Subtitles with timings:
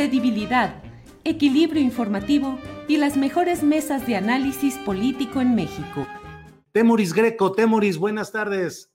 [0.00, 0.80] credibilidad,
[1.24, 6.06] equilibrio informativo y las mejores mesas de análisis político en México.
[6.70, 8.88] Temoris Greco, Temoris, buenas tardes.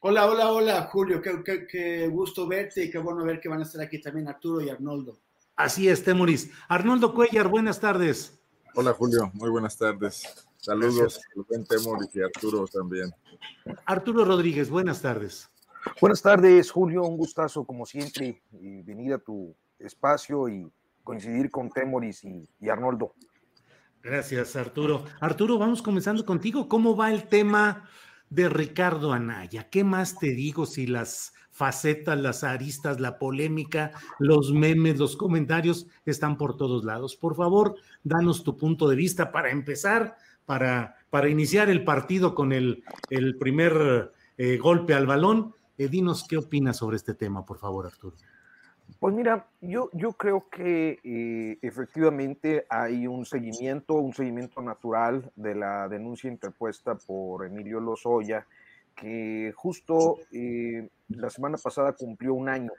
[0.00, 3.60] Hola, hola, hola, Julio, qué, qué- qué gusto verte y qué bueno ver que van
[3.60, 5.18] a estar aquí también Arturo y Arnoldo.
[5.54, 6.50] Así es, Temoris.
[6.66, 8.40] Arnoldo Cuellar, buenas tardes.
[8.74, 10.46] Hola Julio, muy buenas tardes.
[10.56, 13.12] Saludos al buen Temoris y Arturo también.
[13.84, 15.50] Arturo Rodríguez, buenas tardes.
[16.00, 17.02] Buenas tardes, Julio.
[17.02, 20.70] Un gustazo, como siempre, y venir a tu espacio y
[21.02, 23.14] coincidir con Temoris y, Arnoldo.
[24.02, 25.04] Gracias, Arturo.
[25.20, 26.68] Arturo, vamos comenzando contigo.
[26.68, 27.88] ¿Cómo va el tema
[28.28, 29.68] de Ricardo Anaya?
[29.70, 35.86] ¿Qué más te digo si las facetas, las aristas, la polémica, los memes, los comentarios
[36.04, 37.16] están por todos lados?
[37.16, 42.52] Por favor, danos tu punto de vista para empezar, para, para iniciar el partido con
[42.52, 45.54] el, el primer eh, golpe al balón.
[45.78, 48.16] Eh, dinos qué opinas sobre este tema, por favor, Arturo.
[48.98, 55.54] Pues mira, yo, yo creo que eh, efectivamente hay un seguimiento, un seguimiento natural de
[55.54, 58.46] la denuncia interpuesta por Emilio Lozoya,
[58.94, 62.72] que justo eh, la semana pasada cumplió un año.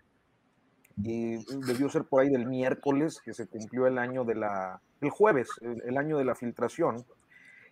[1.03, 5.11] Y debió ser por ahí del miércoles que se cumplió el año de la, el
[5.11, 7.05] jueves, el, año de la filtración.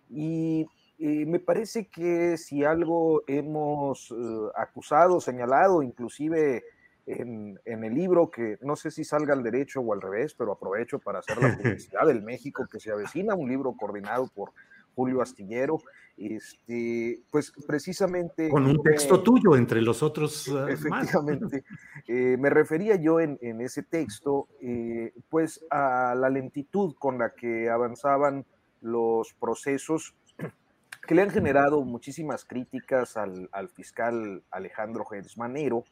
[0.08, 0.64] Y
[1.00, 4.14] eh, me parece que si algo hemos eh,
[4.54, 6.62] acusado, señalado, inclusive
[7.06, 10.52] en, en, el libro, que no sé si salga al derecho o al revés, pero
[10.52, 14.52] aprovecho para hacer la publicidad del México que se avecina, un libro coordinado por
[14.94, 15.78] Julio Astillero,
[16.16, 18.48] este, pues precisamente...
[18.48, 20.48] Con un texto tuyo entre los otros.
[20.48, 21.64] Uh, efectivamente,
[22.08, 27.34] eh, me refería yo en, en ese texto, eh, pues a la lentitud con la
[27.34, 28.46] que avanzaban
[28.80, 30.14] los procesos
[31.06, 35.84] que le han generado muchísimas críticas al, al fiscal Alejandro Gersmanero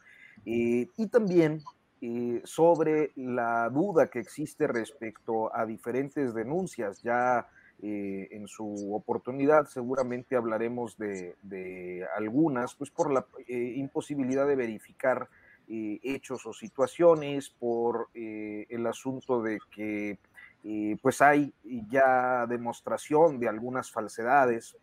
[0.44, 1.62] eh, y también
[2.00, 7.02] eh, sobre la duda que existe respecto a diferentes denuncias.
[7.02, 7.48] Ya
[7.82, 14.56] eh, en su oportunidad seguramente hablaremos de, de algunas, pues por la eh, imposibilidad de
[14.56, 15.28] verificar
[15.68, 20.18] eh, hechos o situaciones, por el asunto de que
[21.02, 21.52] pues hay
[21.90, 24.76] ya demostración de algunas falsedades,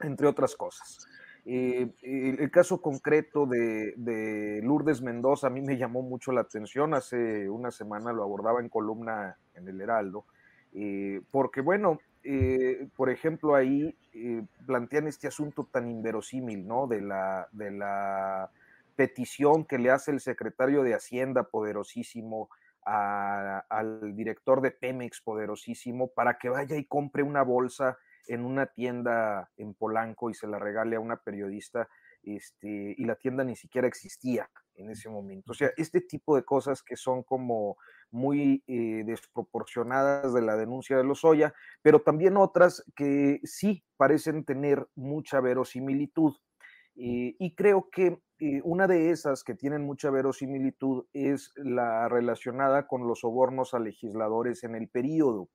[0.00, 1.06] entre otras cosas.
[1.46, 6.94] Eh, el caso concreto de, de, Lourdes Mendoza a mí me llamó mucho la atención.
[6.94, 10.24] Hace una semana lo abordaba en columna en el Heraldo,
[10.72, 13.94] eh, porque bueno, eh, por ejemplo, ahí
[14.66, 16.86] plantean este asunto tan inverosímil, ¿no?
[16.86, 18.50] De la, de la
[18.96, 22.48] petición que le hace el secretario de Hacienda, poderosísimo,
[22.86, 29.50] al director de Pemex, poderosísimo, para que vaya y compre una bolsa en una tienda
[29.56, 31.88] en Polanco y se la regale a una periodista
[32.22, 35.52] este, y la tienda ni siquiera existía en ese momento.
[35.52, 37.76] O sea, este tipo de cosas que son como
[38.10, 44.86] muy eh, desproporcionadas de la denuncia de Lozoya, pero también otras que sí parecen tener
[44.94, 46.34] mucha verosimilitud.
[46.96, 52.86] Eh, y creo que eh, una de esas que tienen mucha verosimilitud es la relacionada
[52.86, 55.50] con los sobornos a legisladores en el periodo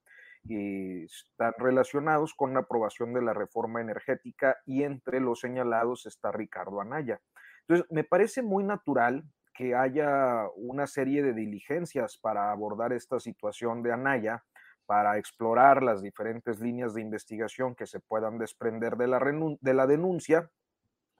[0.47, 6.31] eh, están relacionados con la aprobación de la reforma energética y entre los señalados está
[6.31, 7.19] Ricardo Anaya.
[7.67, 13.83] Entonces, me parece muy natural que haya una serie de diligencias para abordar esta situación
[13.83, 14.43] de Anaya,
[14.85, 19.85] para explorar las diferentes líneas de investigación que se puedan desprender de la, de la
[19.85, 20.49] denuncia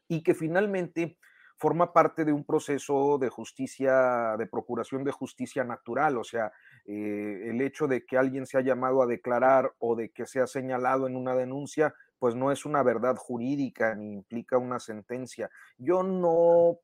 [0.08, 1.18] y que finalmente
[1.60, 6.54] forma parte de un proceso de justicia, de procuración de justicia natural, o sea,
[6.86, 10.48] eh, el hecho de que alguien se ha llamado a declarar o de que sea
[10.48, 15.50] señalado en una denuncia, pues no es una verdad jurídica ni implica una sentencia.
[15.78, 16.80] Yo no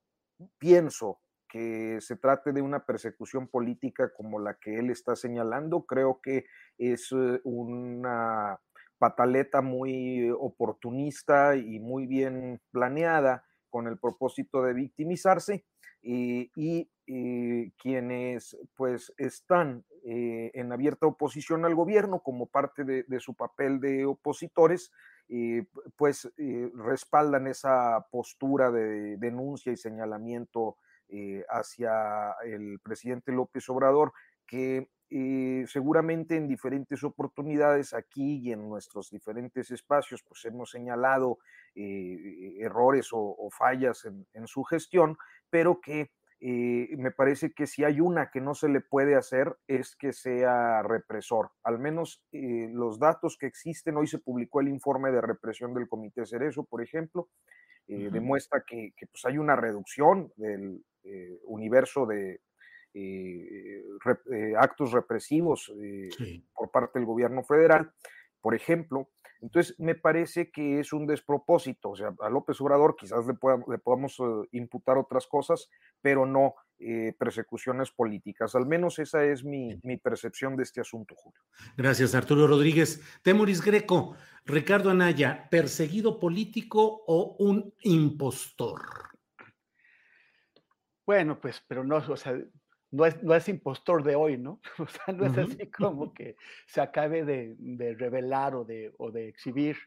[0.57, 6.19] pienso que se trate de una persecución política como la que él está señalando, creo
[6.21, 6.47] que
[6.77, 8.59] es eh, una
[8.97, 13.45] pataleta muy oportunista y muy bien planeada
[13.75, 15.65] con el propósito de victimizarse
[16.01, 16.49] y,
[17.77, 24.05] quienes pues están eh, en abierta oposición al gobierno como parte de, su papel de
[24.05, 24.93] opositores,
[25.27, 25.65] eh,
[25.97, 30.77] pues eh, respaldan esa postura de denuncia y señalamiento
[31.49, 34.13] hacia el presidente López Obrador
[34.47, 41.37] que eh, seguramente en diferentes oportunidades aquí y en nuestros diferentes espacios, pues hemos señalado
[41.75, 45.15] eh, errores o, fallas en, su gestión,
[45.49, 49.55] pero que eh, me parece que si hay una que no se le puede hacer
[49.67, 51.51] es que sea represor.
[51.63, 56.25] Al menos los datos que existen, hoy se publicó el informe de represión del Comité
[56.25, 57.29] Cerezo, por ejemplo,
[57.87, 60.83] demuestra que, que pues hay una reducción del
[61.45, 62.41] universo de,
[62.97, 63.83] eh,
[64.31, 66.09] eh, actos represivos eh,
[66.53, 67.91] por parte del gobierno federal,
[68.39, 69.09] por ejemplo.
[69.41, 71.89] Entonces, me parece que es un despropósito.
[71.89, 74.17] O sea, a López Obrador quizás le, podamos
[74.51, 75.69] imputar otras cosas,
[76.01, 76.55] pero no
[77.19, 78.55] persecuciones políticas.
[78.55, 81.41] Al menos esa es mi, mi, percepción de este asunto, Julio.
[81.77, 83.01] Gracias, Arturo Rodríguez.
[83.23, 84.15] Temoris Greco,
[84.45, 88.81] Ricardo Anaya, ¿perseguido político o un impostor?
[91.05, 92.35] Bueno, pues, pero no, o sea,
[92.95, 94.59] no es, no es impostor de hoy, ¿no?
[94.79, 99.27] O sea, no es así como que se acabe de, revelar o de, o de
[99.27, 99.77] exhibir.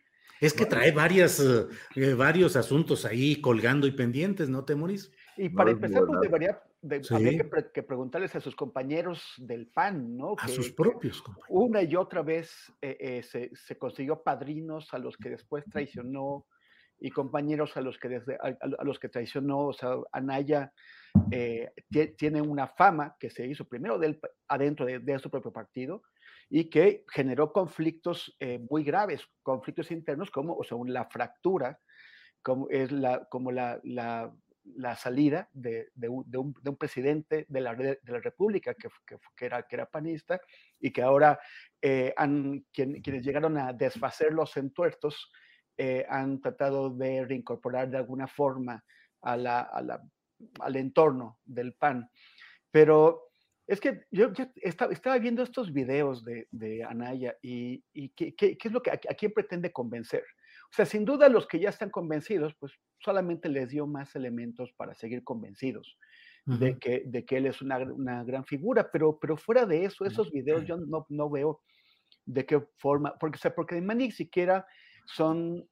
[0.40, 5.10] Es que trae varias, eh, varios asuntos ahí colgando y pendientes, ¿no, Temoris?
[5.36, 6.60] Y para empezar, pues debería
[7.72, 10.34] que, preguntarles a sus compañeros del PAN, ¿no?
[10.38, 11.48] A sus propios compañeros.
[11.50, 16.46] Una y otra vez eh, eh, se, se, consiguió padrinos a los que después traicionó
[17.00, 20.72] y compañeros a los que, desde, a, los que traicionó, o sea, Anaya
[21.30, 21.70] eh,
[22.16, 24.00] tiene una fama que se hizo primero
[24.48, 26.02] adentro de, su propio partido
[26.50, 31.78] y que generó conflictos eh, muy graves, conflictos internos como o sea, la fractura,
[32.42, 34.32] como es la, como la, la,
[34.76, 38.88] la salida de, de, un, de, un, presidente de la, de la República que,
[39.36, 40.40] que, era, que era panista
[40.78, 41.38] y que ahora
[41.80, 45.30] eh, han, quienes llegaron a desfacer los entuertos
[45.76, 48.84] eh, han tratado de reincorporar de alguna forma
[49.22, 50.02] a la,
[50.60, 52.10] al entorno del PAN.
[52.70, 53.28] Pero
[53.66, 58.72] es que yo, estaba, viendo estos videos de, de Anaya y, y qué, qué, es
[58.72, 60.24] lo que a, quién pretende convencer.
[60.70, 64.72] O sea, sin duda los que ya están convencidos, pues solamente les dio más elementos
[64.72, 65.98] para seguir convencidos
[66.46, 70.06] de, que, de que él es una, una, gran figura, pero, pero fuera de eso,
[70.06, 71.60] esos videos yo no, no veo
[72.24, 74.66] de qué forma, porque, o sea, porque de ni siquiera
[75.04, 75.68] son,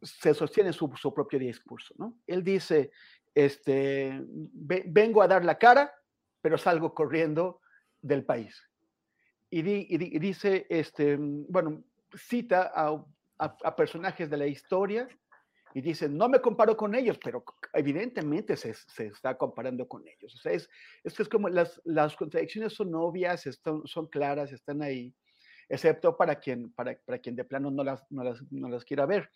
[0.00, 2.18] se sostiene su, su propio discurso, ¿no?
[2.26, 2.90] Él dice,
[3.38, 5.94] este, vengo a dar la cara,
[6.40, 7.60] pero salgo corriendo
[8.02, 8.60] del país.
[9.48, 11.84] Y, dice, este, bueno,
[12.16, 13.04] cita a,
[13.38, 15.08] a, personajes de la historia
[15.72, 20.34] y dice, no me comparo con ellos, pero evidentemente se, se está comparando con ellos.
[20.34, 20.68] O sea, es,
[21.04, 25.14] es, es como las, las contradicciones son obvias, están, son claras, están ahí
[25.68, 29.06] excepto para quien, para, para quien de plano no las, no las, no las quiera
[29.06, 29.30] ver.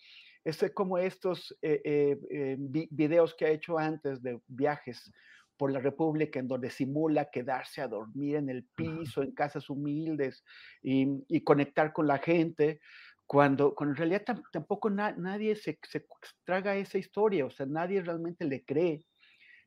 [0.44, 5.12] Es como estos eh, eh, eh, videos que ha hecho antes de viajes
[5.56, 10.44] por la República en donde simula quedarse a dormir en el piso, en casas humildes
[10.82, 12.80] y, y conectar con la gente,
[13.26, 16.06] cuando, cuando en realidad tampoco nadie se, se,
[16.44, 19.06] traga esa historia, o sea, nadie realmente le cree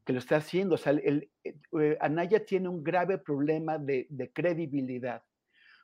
[0.05, 0.75] que lo está haciendo.
[0.75, 1.32] O sea, el,
[2.00, 5.24] Anaya tiene un grave problema de, de credibilidad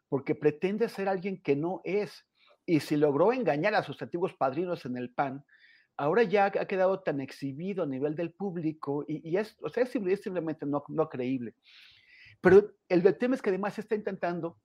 [0.10, 2.26] porque pretende ser alguien que no es.
[2.66, 5.44] Y si logró engañar a sus antiguos padrinos en el PAN,
[5.98, 9.92] ahora ya ha quedado tan exhibido a nivel del público y, es, o sea, es
[9.92, 11.56] simplemente no, no creíble.
[12.42, 14.58] Pero el, tema es que además está intentando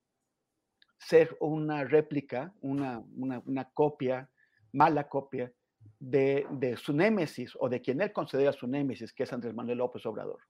[0.98, 4.30] ser una réplica, una, una, una copia,
[4.72, 5.52] mala copia,
[5.98, 9.78] de, de, su némesis o de quien él considera su némesis, que es Andrés Manuel
[9.78, 10.40] López Obrador.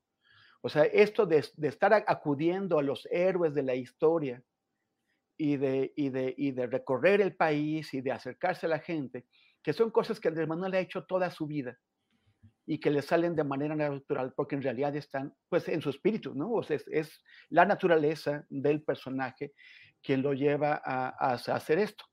[0.62, 4.42] O sea, esto de, de estar acudiendo a los héroes de la historia,
[5.38, 9.26] y de, y, de, y de recorrer el país y de acercarse a la gente,
[9.62, 11.78] que son cosas que Andrés Manuel ha hecho toda su vida
[12.66, 16.34] y que le salen de manera natural porque en realidad están pues en su espíritu,
[16.34, 16.50] ¿no?
[16.52, 19.52] O sea, es, la naturaleza del personaje
[20.02, 22.04] quien lo lleva a, hacer esto.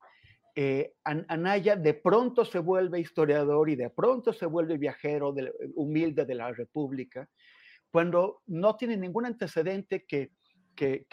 [0.56, 5.34] eh, Anaya de pronto se vuelve historiador y de pronto se vuelve viajero
[5.75, 7.27] humilde de la República,
[7.92, 10.32] cuando no tiene ningún antecedente que,
[10.75, 11.06] que,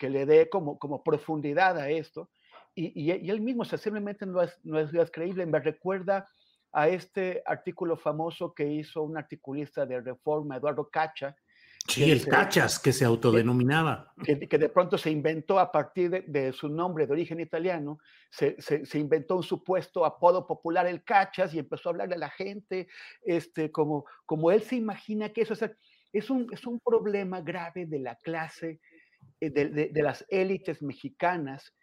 [0.00, 2.30] le, dé como, como profundidad a esto.
[2.74, 5.46] Y, él mismo simplemente no es, no es, creíble.
[5.46, 6.28] Me recuerda
[6.72, 11.34] a este artículo famoso que hizo un articulista de Reforma, Eduardo Cacha,
[11.88, 14.12] Sí, el Cachas, que se autodenominaba.
[14.24, 17.98] Que, de pronto se inventó a partir de, su nombre de origen italiano,
[18.30, 18.56] se,
[18.94, 22.88] inventó un supuesto apodo popular, el Cachas, y empezó a hablarle a la gente,
[23.22, 25.54] este, como, como él se imagina que eso
[26.12, 28.80] es, un, es un problema grave de la clase,
[29.40, 31.74] eh, de, de las élites mexicanas,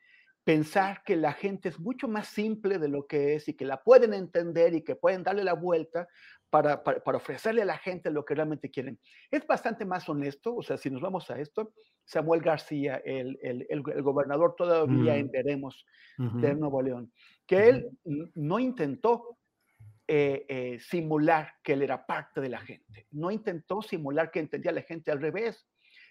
[0.44, 3.82] pensar que la gente es mucho más simple de lo que es y que la
[3.82, 6.08] pueden entender y que pueden darle la vuelta
[6.50, 9.00] para, para, ofrecerle a la gente lo que realmente quieren.
[9.32, 11.74] Es bastante más honesto, o sea, si nos vamos a esto,
[12.06, 15.84] Samuel García, el, el, el, gobernador todavía en Veremos
[16.18, 17.12] de Nuevo León,
[17.48, 17.90] que él
[18.36, 19.40] no intentó
[20.08, 24.70] eh, eh, simular que él era parte de la gente, no intentó simular que entendía
[24.70, 25.66] a la gente al revés,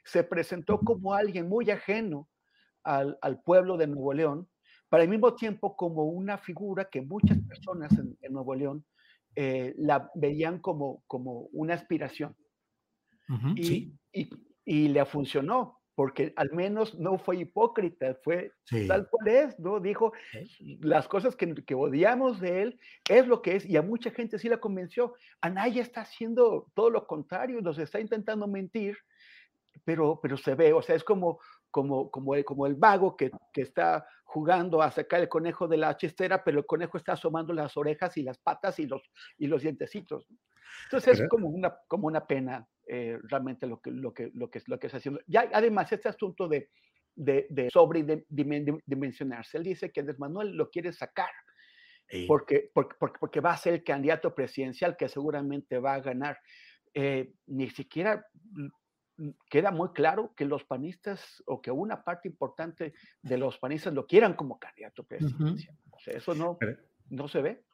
[0.05, 2.29] se presentó como alguien muy ajeno
[2.85, 4.49] al, al pueblo de Nuevo León,
[4.89, 8.85] pero al mismo tiempo como una figura que muchas personas en, en Nuevo León
[9.35, 12.37] eh, la veían como, como una aspiración.
[13.57, 13.95] y,
[14.67, 18.53] y, le funcionó, porque al menos no fue hipócrita, fue
[18.87, 19.81] tal cual es, ¿no?
[19.81, 20.13] Dijo,
[20.81, 24.39] las cosas que, que, odiamos de él es lo que es, y a mucha gente
[24.39, 25.15] sí la convenció.
[25.41, 28.99] Anaya está haciendo todo lo contrario, nos está intentando mentir,
[29.85, 33.31] pero, pero se ve, o sea, es como, como, como, el, como el vago que,
[33.53, 37.53] que, está jugando a sacar el conejo de la chistera, pero el conejo está asomando
[37.53, 39.03] las orejas y las patas y los,
[39.39, 40.27] y los dientecitos.
[40.85, 44.63] Entonces es como una, como una pena eh, realmente lo que, lo, que, lo, que,
[44.67, 45.21] lo que está haciendo.
[45.27, 46.71] Ya, además, este asunto de,
[47.15, 51.31] de, de sobredimensionarse, él dice que Andrés Manuel lo quiere sacar.
[52.29, 56.39] Porque, porque, porque, va a ser el candidato presidencial que seguramente va a ganar.
[56.93, 58.27] Eh, ni siquiera
[59.51, 64.07] queda muy claro que los panistas o que una parte importante de los panistas lo
[64.07, 65.77] quieran como candidato presidencial.
[65.91, 66.59] O sea, eso no,
[67.11, 67.65] no se ve.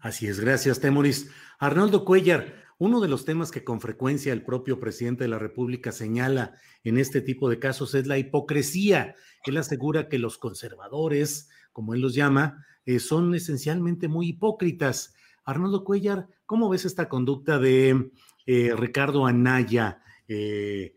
[0.00, 1.30] Así es, gracias, Temoris.
[1.58, 5.92] Arnoldo Cuellar, uno de los temas que con frecuencia el propio presidente de la República
[5.92, 9.14] señala en este tipo de casos es la hipocresía.
[9.44, 15.14] Él asegura que los conservadores, como él los llama, eh, son esencialmente muy hipócritas.
[15.44, 18.10] Arnoldo Cuellar, ¿cómo ves esta conducta de
[18.46, 20.02] eh, Ricardo Anaya?
[20.32, 20.94] Eh,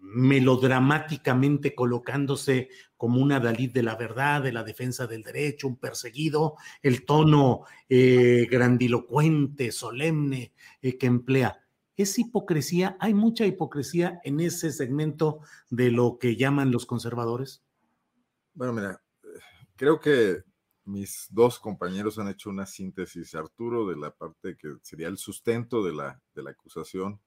[0.00, 6.56] melodramáticamente colocándose como una Dalí de la verdad, de la defensa del derecho, un perseguido,
[6.82, 11.62] el tono eh, grandilocuente, solemne eh, que emplea.
[11.96, 12.96] ¿Es hipocresía?
[12.98, 17.62] ¿Hay mucha hipocresía en ese segmento de lo que llaman los conservadores?
[18.54, 19.02] Bueno, mira,
[19.76, 20.42] creo que
[20.84, 25.84] mis dos compañeros han hecho una síntesis, Arturo, de la parte que sería el sustento
[25.84, 27.20] de la, de la acusación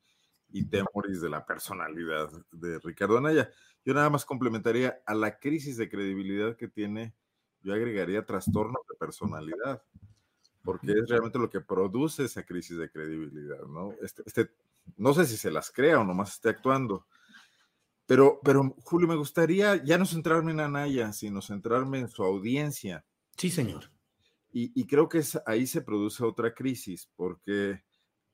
[0.49, 3.49] y temores de la personalidad de Ricardo Anaya.
[3.83, 7.13] Yo nada más complementaría a la crisis de credibilidad que tiene,
[7.61, 9.83] yo agregaría trastorno de personalidad,
[10.63, 13.93] porque es realmente lo que produce esa crisis de credibilidad, ¿no?
[14.01, 14.49] Este, este,
[14.97, 17.05] no sé si se las crea o nomás esté actuando.
[18.07, 23.03] Pero, pero, Julio, me gustaría ya no centrarme en Anaya, sino centrarme en su audiencia.
[23.37, 23.91] Sí, señor.
[24.51, 27.83] Y, y creo que es, ahí se produce otra crisis, porque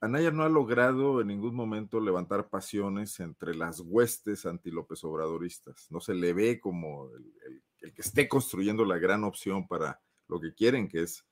[0.02, 5.92] Anaya no ha logrado en ningún momento levantar pasiones entre las huestes anti-López Obradoristas.
[5.92, 10.56] No se le ve como el, que esté construyendo la gran opción para lo que
[10.56, 11.24] quieren, que es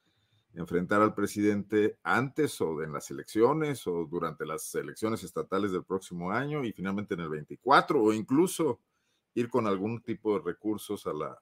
[0.54, 6.32] enfrentar al presidente antes o en las elecciones o durante las elecciones estatales del próximo
[6.32, 8.82] año y finalmente en el 24 o incluso
[9.34, 11.40] ir con algún tipo de recursos a la,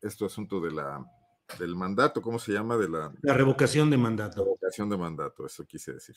[0.00, 1.04] este asunto de la
[1.58, 2.76] del mandato, ¿cómo se llama?
[2.76, 4.44] De la, la revocación de mandato.
[4.44, 6.16] Revocación de mandato, eso quise decir.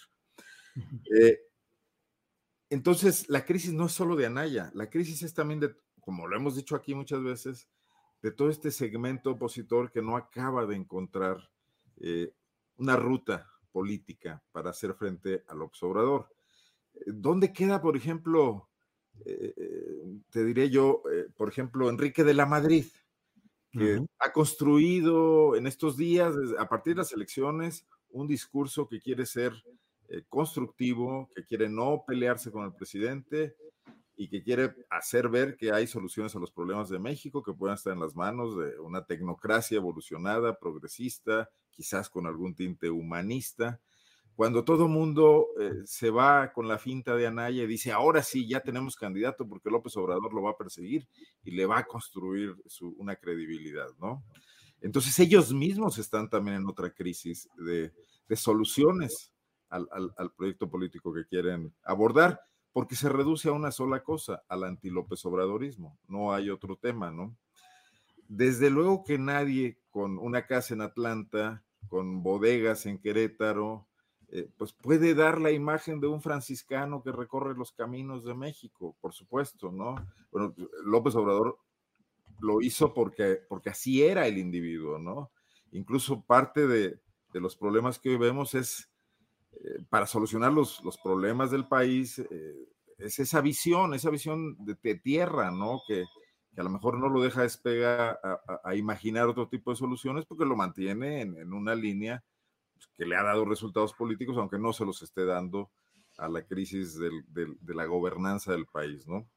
[1.14, 1.40] Eh,
[2.70, 6.36] entonces, la crisis no es solo de Anaya, la crisis es también de, como lo
[6.36, 7.70] hemos dicho aquí muchas veces,
[8.22, 11.50] de todo este segmento opositor que no acaba de encontrar
[11.98, 12.34] eh,
[12.78, 16.30] una ruta política para hacer frente al observador.
[17.06, 18.70] ¿Dónde queda, por ejemplo,
[19.26, 19.54] eh,
[20.30, 21.04] te diré yo,
[21.36, 22.86] por ejemplo, Enrique de la Madrid?
[23.78, 29.26] Que ha construido en estos días, a partir de las elecciones, un discurso que quiere
[29.26, 29.54] ser
[30.08, 33.56] eh, constructivo, que quiere no pelearse con el presidente
[34.16, 37.76] y que quiere hacer ver que hay soluciones a los problemas de México que puedan
[37.76, 43.82] estar en las manos de una tecnocracia evolucionada, progresista, quizás con algún tinte humanista,
[44.36, 48.48] cuando todo mundo eh, se va con la finta de Anaya y dice, ahora sí,
[48.48, 51.08] ya tenemos candidato porque López Obrador lo va a perseguir
[51.44, 52.54] y le va a construir
[52.98, 54.24] una credibilidad, ¿no?
[54.82, 57.94] Entonces ellos mismos están también en otra crisis de,
[58.36, 59.32] soluciones
[59.70, 62.42] al, al, proyecto político que quieren abordar,
[62.74, 67.38] porque se reduce a una sola cosa, al anti-López Obradorismo, no hay otro tema, ¿no?
[68.28, 73.88] Desde luego que nadie con una casa en Atlanta, con bodegas en Querétaro,
[74.30, 78.96] eh, pues puede dar la imagen de un franciscano que recorre los caminos de México,
[79.00, 79.96] por supuesto, ¿no?
[80.32, 80.54] Bueno,
[80.84, 81.60] López Obrador
[82.40, 85.32] lo hizo porque, porque así era el individuo, ¿no?
[85.72, 87.00] Incluso parte de,
[87.34, 88.90] los problemas que hoy vemos es,
[89.52, 95.52] eh, para solucionar los, problemas del país, eh, es esa visión, esa visión de, tierra,
[95.52, 95.82] ¿no?
[95.88, 96.06] Que,
[96.58, 98.18] a lo mejor no lo deja despegar
[98.64, 102.24] a, imaginar otro tipo de soluciones porque lo mantiene en una línea
[102.98, 105.72] que le ha dado resultados políticos, aunque no se los esté dando
[106.18, 109.28] a la crisis de la gobernanza del país, ¿no?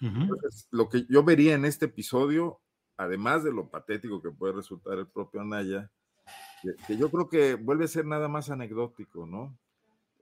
[0.00, 2.60] Entonces, lo que yo vería en este episodio,
[2.96, 5.90] además de lo patético que puede resultar el propio Anaya,
[6.86, 9.56] que, yo creo que vuelve a ser nada más anecdótico, ¿no?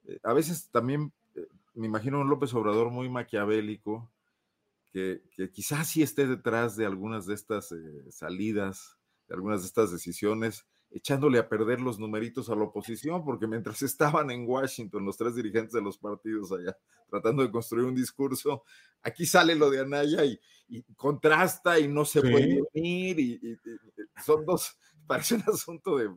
[0.04, 4.10] Eh, a veces también eh, me imagino un López Obrador muy maquiavélico,
[4.92, 8.98] que, quizás sí esté detrás de algunas de estas eh, salidas,
[9.28, 13.82] de algunas de estas decisiones, echándole a perder los numeritos a la oposición, porque mientras
[13.82, 16.76] estaban en Washington los tres dirigentes de los partidos allá
[17.08, 18.64] tratando de construir un discurso,
[19.02, 20.40] aquí sale lo de Anaya y,
[20.96, 23.58] contrasta y no se puede unir y,
[24.24, 26.10] son dos, parece un asunto de,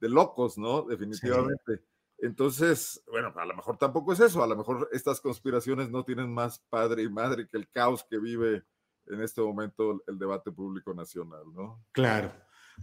[0.00, 0.82] locos, ¿no?
[0.82, 1.82] Definitivamente.
[2.18, 6.32] Entonces, bueno, a lo mejor tampoco es eso, a lo mejor estas conspiraciones no tienen
[6.32, 8.62] más padre y madre que el caos que vive
[9.06, 11.84] en este momento el debate público nacional, ¿no?
[11.90, 12.32] Claro.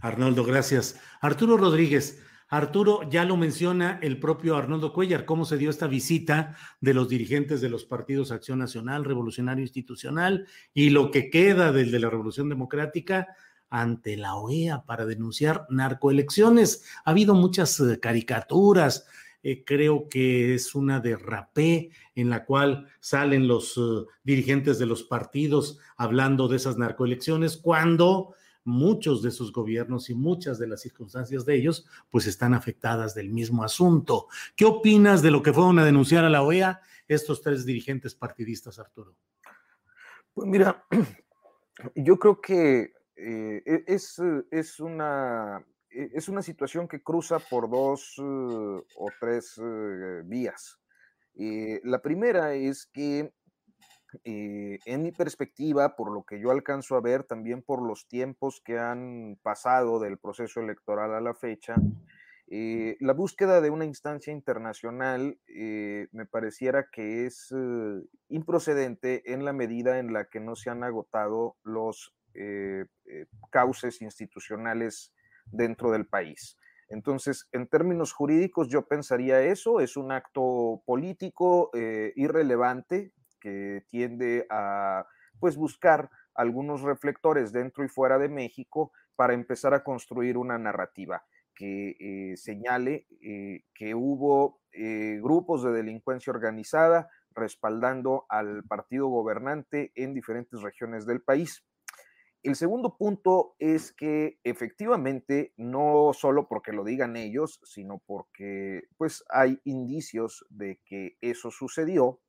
[0.00, 1.00] Arnoldo, gracias.
[1.20, 2.22] Arturo Rodríguez.
[2.48, 7.08] Arturo, ya lo menciona el propio Arnoldo Cuellar, cómo se dio esta visita de los
[7.08, 12.08] dirigentes de los partidos Acción Nacional, Revolucionario Institucional y lo que queda del de la
[12.08, 13.26] Revolución Democrática
[13.68, 16.84] ante la OEA para denunciar narcoelecciones.
[17.04, 19.06] Ha habido muchas eh, caricaturas,
[19.42, 24.86] eh, creo que es una de rapé en la cual salen los eh, dirigentes de
[24.86, 28.34] los partidos hablando de esas narcoelecciones cuando
[28.66, 33.30] muchos de sus gobiernos y muchas de las circunstancias de ellos, pues están afectadas del
[33.30, 34.28] mismo asunto.
[34.54, 38.78] ¿Qué opinas de lo que fueron a denunciar a la OEA estos tres dirigentes partidistas,
[38.78, 39.14] Arturo?
[40.34, 40.84] Pues mira,
[41.94, 47.70] yo creo que eh, e, es, es, una, e, es una situación que cruza por
[47.70, 50.78] dos eh, o tres eh, vías.
[51.34, 53.32] la primera es que
[54.24, 58.60] eh, en mi perspectiva, por lo que yo alcanzo a ver, también por los tiempos
[58.64, 61.74] que han pasado del proceso electoral a la fecha,
[62.48, 67.52] eh, la búsqueda de una instancia internacional eh, me pareciera que es
[68.28, 72.12] improcedente en la medida en la que no se han agotado los
[73.48, 75.14] cauces institucionales
[75.46, 76.58] dentro del país.
[76.90, 81.70] Entonces, en términos jurídicos, yo pensaría eso, es un acto político
[82.14, 83.14] irrelevante
[83.46, 85.06] que tiende a
[85.38, 91.24] pues buscar algunos reflectores dentro y fuera de México para empezar a construir una narrativa
[91.54, 99.92] que eh, señale eh, que hubo eh, grupos de delincuencia organizada respaldando al partido gobernante
[99.94, 101.64] en diferentes regiones del país.
[102.42, 109.24] El segundo punto es que efectivamente, no solo porque lo digan ellos, sino porque pues
[109.30, 112.20] hay indicios de que eso sucedió,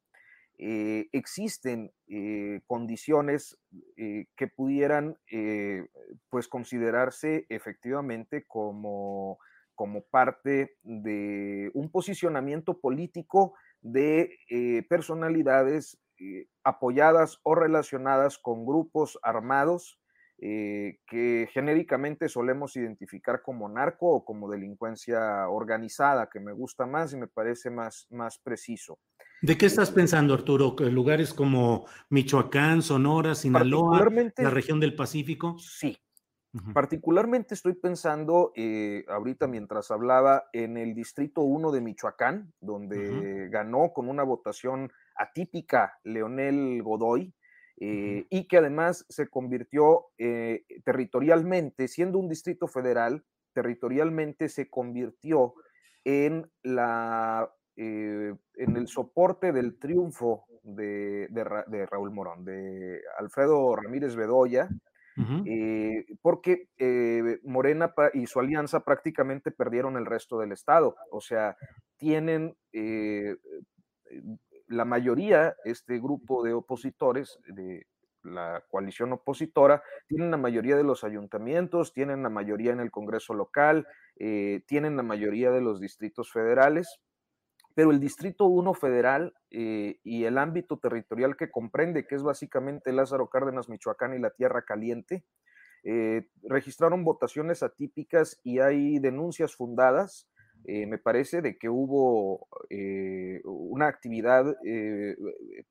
[0.60, 3.60] eh, existen eh, condiciones
[3.96, 5.16] eh, que pudieran
[6.30, 9.38] pues considerarse efectivamente como,
[9.76, 14.36] como parte de un posicionamiento político de
[14.90, 16.00] personalidades
[16.64, 20.00] apoyadas o relacionadas con grupos armados
[20.40, 27.18] que genéricamente solemos identificar como narco o como delincuencia organizada, que me gusta más y
[27.18, 29.00] me parece más, más preciso.
[29.42, 30.76] ¿De qué estás pensando, Arturo?
[30.80, 35.58] ¿Lugares como Michoacán, Sonora, Sinaloa, la región del Pacífico?
[35.60, 35.98] Sí.
[36.74, 43.92] Particularmente estoy pensando, eh, ahorita mientras hablaba, en el Distrito 1 de Michoacán, donde ganó
[43.94, 47.34] con una votación atípica Leonel Godoy,
[47.80, 53.24] eh, y que además se convirtió eh, territorialmente, siendo un distrito federal,
[53.54, 55.54] territorialmente se convirtió
[56.04, 61.28] en la eh, en el soporte del triunfo de,
[61.88, 64.68] Raúl Morón, de Alfredo Ramírez Bedoya,
[65.46, 70.96] eh, porque eh, Morena y su alianza prácticamente perdieron el resto del Estado.
[71.12, 71.56] O sea,
[71.98, 72.56] tienen
[74.68, 77.86] la mayoría, este grupo de opositores de
[78.24, 83.36] la coalición opositora, tienen la mayoría de los ayuntamientos, tienen la mayoría en el Congreso
[83.36, 87.02] local, tienen la mayoría de los distritos federales,
[87.78, 93.30] pero el Distrito 1 federal y el ámbito territorial que comprende, que es básicamente Lázaro
[93.30, 95.24] Cárdenas, Michoacán y la Tierra Caliente,
[96.42, 100.28] registraron votaciones atípicas y hay denuncias fundadas
[100.66, 105.16] eh, me parece, de que hubo eh, una actividad, eh,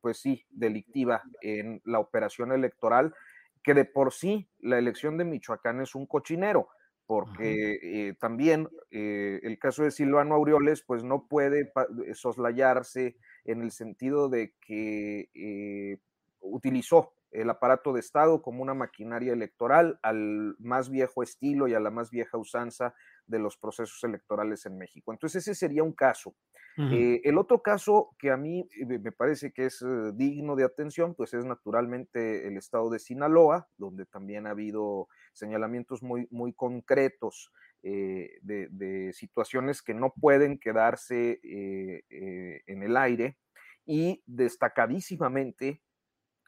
[0.01, 3.15] pues sí, delictiva en la operación electoral,
[3.63, 6.69] que de por sí la elección de Michoacán es un cochinero,
[7.07, 11.73] porque también el caso de Silvano Aureoles, pues no puede
[12.15, 16.01] soslayarse en el sentido de que
[16.41, 21.81] utilizó el aparato de Estado como una maquinaria electoral al más viejo estilo y a
[21.81, 22.95] la más vieja usanza
[23.27, 25.13] de los procesos electorales en México.
[25.13, 26.35] Entonces ese sería un caso.
[26.79, 30.65] Eh, el otro caso que a mí eh, me parece que es eh, digno de
[30.65, 36.53] atención, pues es naturalmente el estado de Sinaloa, donde también ha habido señalamientos muy, muy
[36.53, 37.51] concretos
[37.83, 43.39] de, de, situaciones que no pueden quedarse en el aire
[43.85, 45.83] y destacadísimamente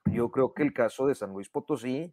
[0.06, 2.12] yo creo que el caso de San Luis Potosí,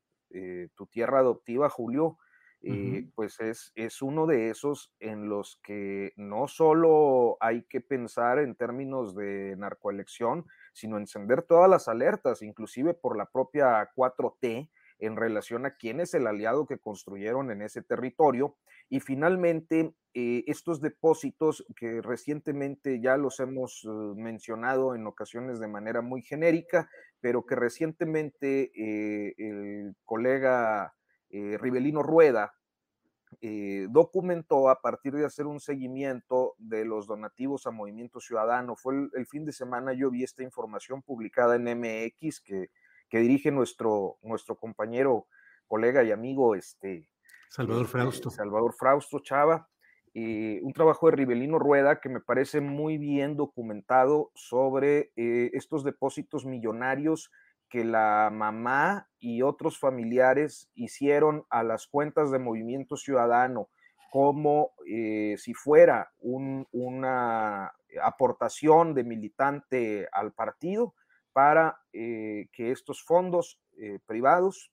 [0.75, 2.19] tu tierra adoptiva, Julio,
[2.61, 8.39] eh, pues es, es uno de esos en los que no solo hay que pensar
[8.39, 15.15] en términos de narcoelección, sino encender todas las alertas, inclusive por la propia 4T, en
[15.15, 18.55] relación a quién es el aliado que construyeron en ese territorio.
[18.89, 25.67] Y finalmente, eh, estos depósitos que recientemente ya los hemos eh, mencionado en ocasiones de
[25.67, 26.89] manera muy genérica,
[27.19, 30.93] pero que recientemente eh, el colega
[31.29, 32.53] Ribelino Rueda
[33.89, 38.75] documentó a partir de hacer un seguimiento de los donativos a Movimiento Ciudadano.
[38.75, 42.69] Fue el, el fin de semana, yo vi esta información publicada en MX que
[43.09, 45.27] que dirige nuestro, nuestro compañero,
[45.67, 47.09] colega y amigo, este,
[47.49, 48.29] Salvador este, Frausto.
[48.29, 49.69] Salvador Frausto Chava.
[50.13, 55.83] y un trabajo de Rivelino Rueda que me parece muy bien documentado sobre eh, estos
[55.83, 57.31] depósitos millonarios
[57.69, 63.69] que la mamá y otros familiares hicieron a las cuentas de Movimiento Ciudadano,
[64.12, 70.93] como eh, si fuera una aportación de militante al partido,
[71.34, 74.71] para eh, que estos fondos eh, privados,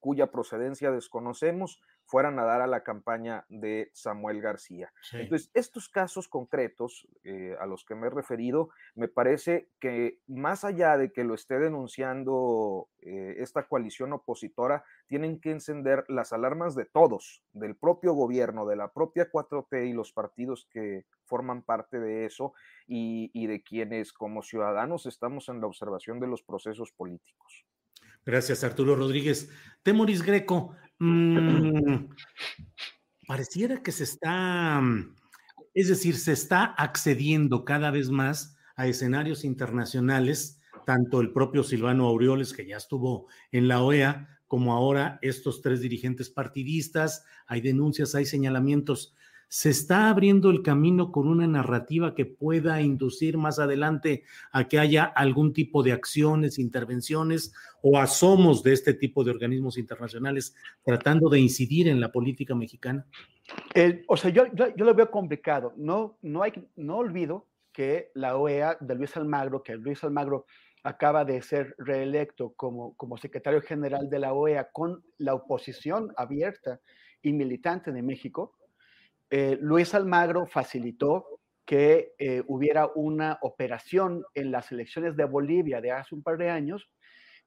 [0.00, 4.92] cuya procedencia desconocemos, fueran a dar a la campaña de Samuel García.
[5.12, 7.06] Entonces, estos casos concretos
[7.60, 11.58] a los que me he referido, me parece que más allá de que lo esté
[11.58, 18.76] denunciando esta coalición opositora, tienen que encender las alarmas de todos, del propio gobierno, de
[18.76, 22.54] la propia 4T y los partidos que forman parte de eso
[22.86, 27.64] y, de quienes como ciudadanos estamos en la observación de los procesos políticos.
[28.24, 29.50] Gracias, Arturo Rodríguez.
[29.82, 32.08] Temoris Greco, mm,
[33.26, 34.80] pareciera que se está,
[35.74, 42.06] es decir, se está accediendo cada vez más a escenarios internacionales, tanto el propio Silvano
[42.06, 48.14] Aureoles, que ya estuvo en la OEA, como ahora estos tres dirigentes partidistas, hay denuncias,
[48.14, 49.14] hay señalamientos
[49.48, 54.78] se está abriendo el camino con una narrativa que pueda inducir más adelante a que
[54.78, 60.54] haya algún tipo de acciones, intervenciones o asomos de este tipo de organismos internacionales
[60.84, 63.06] tratando de incidir en la política mexicana?
[64.08, 65.72] o sea, yo, yo, lo veo complicado.
[65.76, 70.46] No, no, hay, no olvido que la OEA de Luis Almagro, que Luis Almagro
[70.82, 76.80] acaba de ser reelecto como, como secretario general de la OEA con la oposición abierta
[77.22, 78.55] y militante de México,
[79.30, 85.90] eh, Luis Almagro facilitó que eh, hubiera una operación en las elecciones de Bolivia de
[85.90, 86.88] hace un par de años,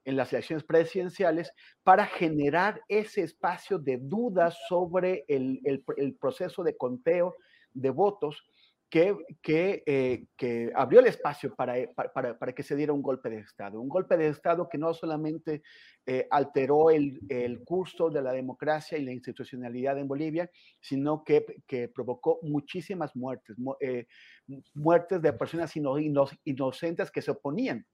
[0.04, 1.52] en las elecciones presidenciales,
[1.84, 7.36] para generar ese espacio de dudas sobre el proceso de conteo
[7.74, 8.44] de votos
[8.90, 9.16] que,
[9.86, 13.40] eh, que, abrió el espacio para, eh, para, para, que se diera un golpe de
[13.40, 13.80] Estado.
[13.80, 15.62] Un golpe de Estado que no solamente
[16.06, 20.50] eh, alteró el, el, curso de la democracia y la institucionalidad en Bolivia,
[20.82, 23.56] sino que, que provocó muchísimas muertes,
[24.74, 27.86] muertes de personas inocentes que se oponían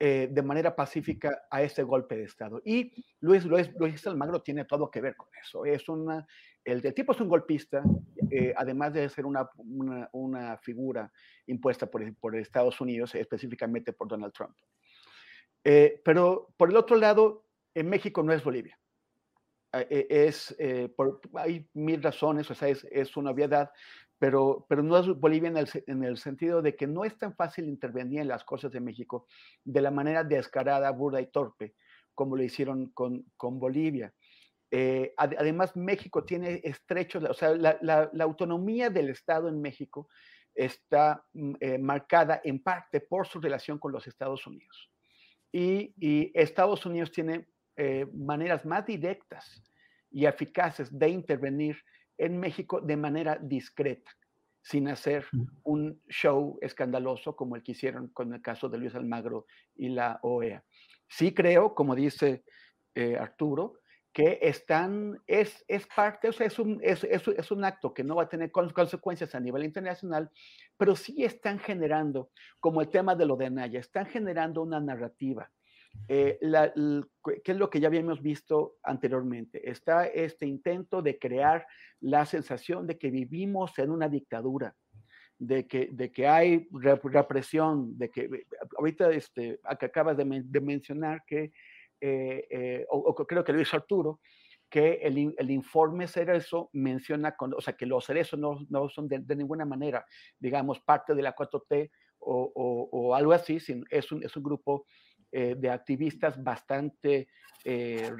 [0.00, 2.62] eh, de manera pacífica a ese golpe de Estado.
[2.64, 5.64] Y Luis, Luis, Luis Almagro tiene todo que ver con eso.
[5.64, 6.24] Es una,
[6.64, 7.82] el, tipo es un golpista,
[8.30, 9.48] eh, además de ser una,
[10.12, 11.10] una, figura
[11.46, 14.56] impuesta por, por, Estados Unidos, específicamente por Donald Trump.
[15.64, 18.78] Eh, pero por el otro lado, en México no es Bolivia.
[19.72, 20.56] Es,
[20.96, 23.70] por, hay mil razones, o sea, es, es una obviedad,
[24.18, 27.34] pero, pero no es Bolivia en el, en el, sentido de que no es tan
[27.34, 29.26] fácil intervenir en las cosas de México
[29.64, 31.74] de la manera descarada, burda y torpe,
[32.14, 34.12] como lo hicieron con, con Bolivia.
[34.70, 40.08] Eh, además, México tiene estrechos, o sea, la, la, autonomía del Estado en México
[40.54, 44.90] está mm, eh, marcada en parte por su relación con los Estados Unidos.
[45.50, 49.62] Y, y Estados Unidos tiene eh, maneras más directas
[50.10, 51.78] y eficaces de intervenir
[52.18, 54.10] en México de manera discreta,
[54.60, 55.26] sin hacer
[55.62, 60.18] un show escandaloso como el que hicieron con el caso de Luis Almagro y la
[60.22, 60.64] OEA.
[61.08, 62.44] Sí creo, como dice
[62.96, 63.74] eh, Arturo,
[64.18, 68.16] que están, es, es parte, o sea, es un, es, es, un acto que no
[68.16, 70.28] va a tener consecuencias a nivel internacional,
[70.76, 75.48] pero sí están generando, como el tema de lo de Anaya, están generando una narrativa
[76.08, 76.36] eh,
[77.44, 79.70] ¿Qué es lo que ya habíamos visto anteriormente?
[79.70, 81.64] Está este intento de crear
[82.00, 84.74] la sensación de que vivimos en una dictadura,
[85.38, 88.28] de que, de que hay represión, de que
[88.76, 90.24] ahorita este, acabas de,
[90.60, 91.52] mencionar que,
[92.00, 94.20] eh, eh, o, creo que lo hizo Arturo,
[94.70, 99.08] que el, el, informe Cerezo menciona, con, o sea, que los cerezos no, no son
[99.08, 100.04] de, ninguna manera,
[100.38, 104.42] digamos, parte de la 4T o, o, o algo así, sino es, un, es un
[104.42, 104.84] grupo
[105.30, 107.28] eh, de activistas bastante
[107.62, 108.10] eh,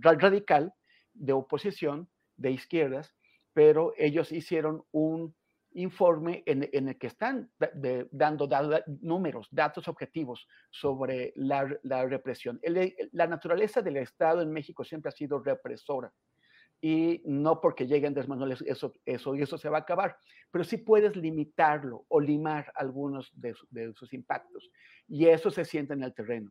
[0.00, 0.72] radical
[1.12, 3.14] de oposición, de izquierdas,
[3.52, 5.34] pero ellos hicieron un
[5.72, 7.50] informe en, el que están
[8.10, 8.48] dando
[9.00, 11.64] números, datos objetivos sobre la,
[12.04, 12.60] represión.
[13.12, 16.12] la naturaleza del Estado en México siempre ha sido represora
[16.80, 20.16] y no porque lleguen desmanuales eso, eso, y eso se va a acabar,
[20.50, 23.54] pero sí puedes limitarlo o limar algunos de,
[23.94, 24.70] sus impactos
[25.06, 26.50] y eso se siente en el terreno.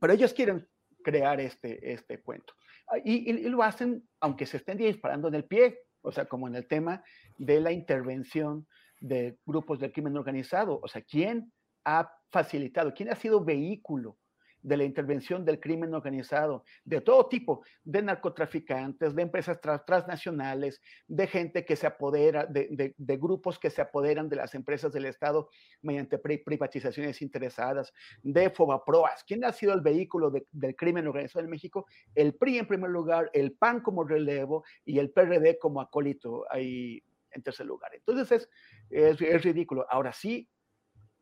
[0.00, 0.66] Pero ellos quieren
[1.04, 2.54] crear este, este cuento
[2.88, 6.54] ah, y, lo hacen aunque se estén disparando en el pie, o sea, como en
[6.54, 7.02] el tema
[7.38, 8.66] de la intervención
[9.00, 11.52] de grupos del crimen organizado, o sea, ¿quién
[11.84, 14.16] ha facilitado, quién ha sido vehículo
[14.62, 21.26] de la intervención del crimen organizado, de todo tipo, de narcotraficantes, de empresas transnacionales, de
[21.26, 25.48] gente que se apodera, de, grupos que se apoderan de las empresas del Estado
[25.82, 29.24] mediante privatizaciones interesadas, de Fobaproas.
[29.24, 31.86] ¿Quién ha sido el vehículo del crimen organizado en México?
[32.14, 37.02] El PRI en primer lugar, el PAN como relevo y el PRD como acólito ahí
[37.32, 37.94] en tercer lugar.
[37.94, 38.48] Entonces
[38.90, 39.86] es, es ridículo.
[39.88, 40.48] Ahora sí,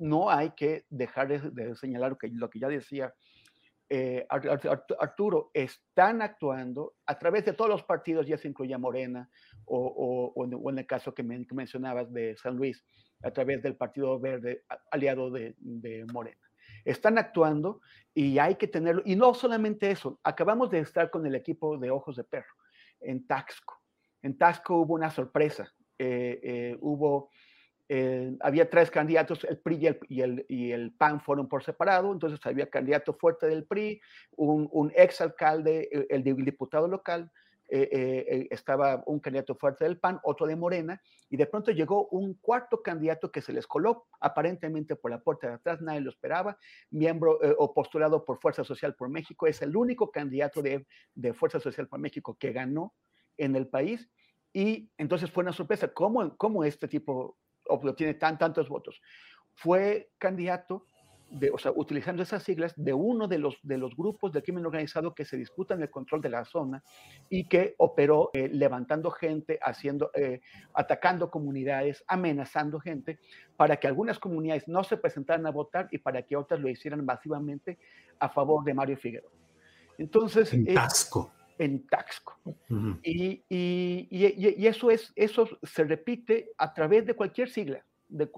[0.01, 3.15] no hay que dejar de, señalar que, lo que ya decía
[3.93, 4.25] eh,
[5.01, 9.29] Arturo, están actuando a través de todos los partidos, ya se incluye Morena,
[9.65, 12.85] o, en el caso que, mencionabas de San Luis,
[13.23, 15.57] a través del Partido Verde, aliado de,
[16.13, 16.41] Morena.
[16.85, 17.81] Están actuando
[18.15, 19.03] y hay que tenerlo.
[19.05, 22.55] Y no solamente eso, acabamos de estar con el equipo de Ojos de Perro
[23.01, 23.83] en Taxco.
[24.23, 25.75] En Taxco hubo una sorpresa.
[25.99, 27.31] Eh, eh, hubo
[27.93, 32.39] eh, había tres candidatos, el PRI y el, y, el, PAN fueron por separado, entonces
[32.47, 34.01] había candidato fuerte del PRI,
[34.37, 37.33] un, un ex alcalde, eh, el, diputado local,
[37.69, 42.35] eh, estaba un candidato fuerte del PAN, otro de Morena, y de pronto llegó un
[42.35, 46.57] cuarto candidato que se les coló aparentemente por la puerta de atrás, nadie lo esperaba,
[46.93, 51.59] miembro o postulado por Fuerza Social por México, es el único candidato de, de Fuerza
[51.59, 52.95] Social por México que ganó
[53.37, 54.09] en el país.
[54.53, 57.37] Y entonces fue una sorpresa, ¿cómo, cómo este tipo
[57.71, 59.01] obtiene tan, tantos votos.
[59.55, 60.87] Fue candidato,
[61.31, 64.67] de, o sea, utilizando esas siglas, de uno de los, de los grupos de crimen
[64.67, 66.83] organizado que se disputan el control de la zona
[67.29, 70.41] y que operó eh, levantando gente, haciendo, eh,
[70.75, 73.21] atacando comunidades, amenazando gente,
[73.57, 77.05] para que algunas comunidades no se presentaran a votar y para que otras lo hicieran
[77.05, 77.79] masivamente
[78.19, 79.31] a favor de Mario Figueroa.
[79.99, 81.31] Entonces, en Tasco.
[81.61, 82.41] En Taxco.
[83.03, 87.85] y, y, y, eso, es, eso se repite a través de cualquier sigla.
[88.09, 88.29] De,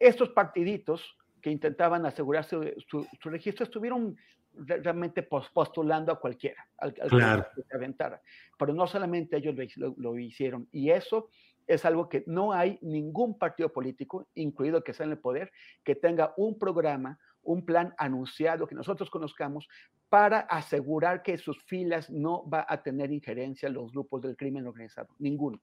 [0.00, 4.16] estos partiditos que intentaban asegurarse su, su registro estuvieron
[4.56, 8.20] realmente postulando a cualquiera, al, que se aventara.
[8.58, 10.68] Pero no solamente ellos lo, lo, hicieron.
[10.72, 11.28] Y eso
[11.68, 15.52] es algo que no hay ningún partido político, incluido que sea en el poder,
[15.84, 19.68] que tenga un programa, un plan anunciado que nosotros conozcamos
[20.08, 25.08] para asegurar que sus filas no va a tener injerencia los grupos del crimen organizado.
[25.18, 25.60] Ninguno.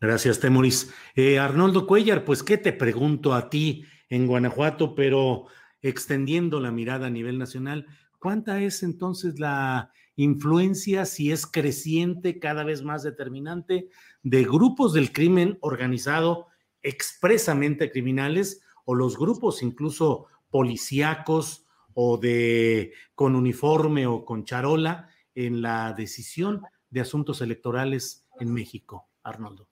[0.00, 0.92] Gracias, Temoris.
[1.14, 5.46] Eh, Arnoldo Cuellar, pues, ¿qué te pregunto a ti en Guanajuato, pero
[5.82, 7.86] extendiendo la mirada a nivel nacional?
[8.18, 13.88] ¿Cuánta es entonces la influencia, si es creciente, cada vez más determinante,
[14.22, 16.48] de grupos del crimen organizado
[16.82, 25.62] expresamente criminales o los grupos incluso policíacos o de con uniforme o con charola en
[25.62, 29.66] la decisión de asuntos electorales en México, Arnoldo.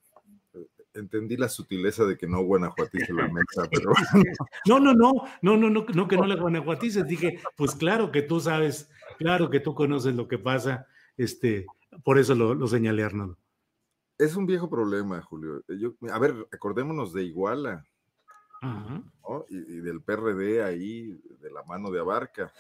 [0.93, 3.93] entendí la sutileza de que no guanajuatice la mesa, pero...
[4.67, 7.07] No, no, no, no, no, no, no que no la guanajuatices.
[7.07, 11.65] Dije, pues claro que tú sabes, claro que tú conoces lo que pasa, este,
[12.03, 13.39] por eso lo, lo señalé, Arnoldo.
[14.19, 15.63] Es un viejo problema, Julio.
[15.69, 17.87] Yo, a ver, acordémonos de Iguala
[19.49, 22.53] y, del PRD ahí, de la mano de Abarca.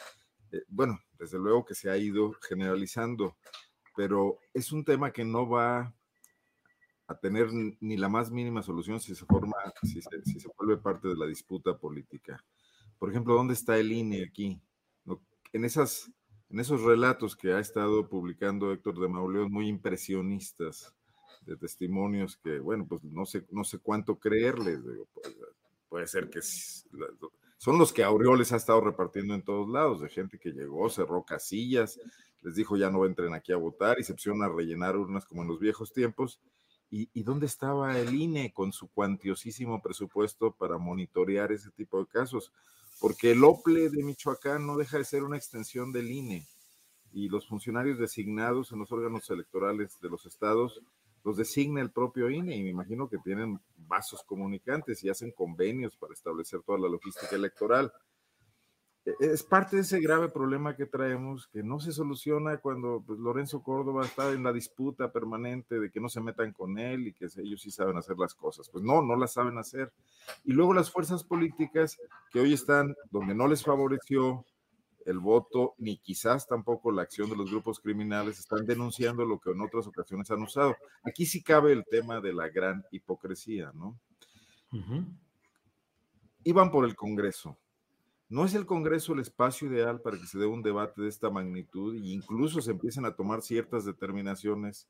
[0.50, 3.36] Eh, bueno, desde luego que se ha ido generalizando,
[3.96, 5.94] pero es un tema que no va
[7.06, 7.48] a tener
[7.80, 11.16] ni la más mínima solución si se forma, si se, si se vuelve parte de
[11.16, 12.42] la disputa política.
[12.98, 14.60] Por ejemplo, ¿dónde está el INE aquí?
[15.52, 16.10] En, esas,
[16.48, 20.94] en esos relatos que ha estado publicando Héctor de Mauleón, muy impresionistas,
[21.46, 24.80] de testimonios que, bueno, pues no sé, no sé cuánto creerles.
[25.12, 25.36] Pues,
[25.92, 30.38] puede ser que son los que Aureoles ha estado repartiendo en todos lados, de gente
[30.38, 32.00] que llegó, cerró casillas,
[32.40, 35.42] les dijo ya no entren aquí a votar y se pusieron a rellenar urnas como
[35.42, 36.40] en los viejos tiempos.
[36.90, 42.07] ¿Y, ¿Y, dónde estaba el INE con su cuantiosísimo presupuesto para monitorear ese tipo de
[42.07, 42.52] casos?
[42.98, 46.46] Porque el OPLE de Michoacán no deja de ser una extensión del INE
[47.12, 50.81] y los funcionarios designados en los órganos electorales de los estados
[51.24, 55.96] los designa el propio INE y me imagino que tienen vasos comunicantes y hacen convenios
[55.96, 57.92] para establecer toda la logística electoral.
[59.04, 63.18] E, es parte de ese grave problema que traemos, que no se soluciona cuando pues,
[63.18, 67.12] Lorenzo Córdoba está en la disputa permanente de que no se metan con él y
[67.12, 68.68] que ellos sí saben hacer las cosas.
[68.68, 69.92] Pues no, no las saben hacer.
[70.44, 71.98] Y luego las fuerzas políticas
[72.30, 74.44] que hoy están donde no les favoreció
[75.06, 79.50] el voto, ni quizás tampoco la acción de los grupos criminales están denunciando lo que
[79.50, 80.76] en otras ocasiones han usado.
[81.04, 83.98] Aquí sí cabe el tema de la gran hipocresía, ¿no?
[86.44, 87.58] Iban por el Congreso.
[88.28, 91.28] ¿No es el Congreso el espacio ideal para que se dé un debate de esta
[91.28, 94.88] magnitud e incluso se empiecen a tomar ciertas determinaciones?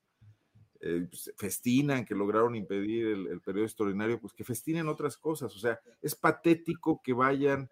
[0.80, 5.54] Eh, pues, festinan que lograron impedir el, el periodo extraordinario, pues que festinen otras cosas.
[5.54, 7.68] O sea, es patético que vayan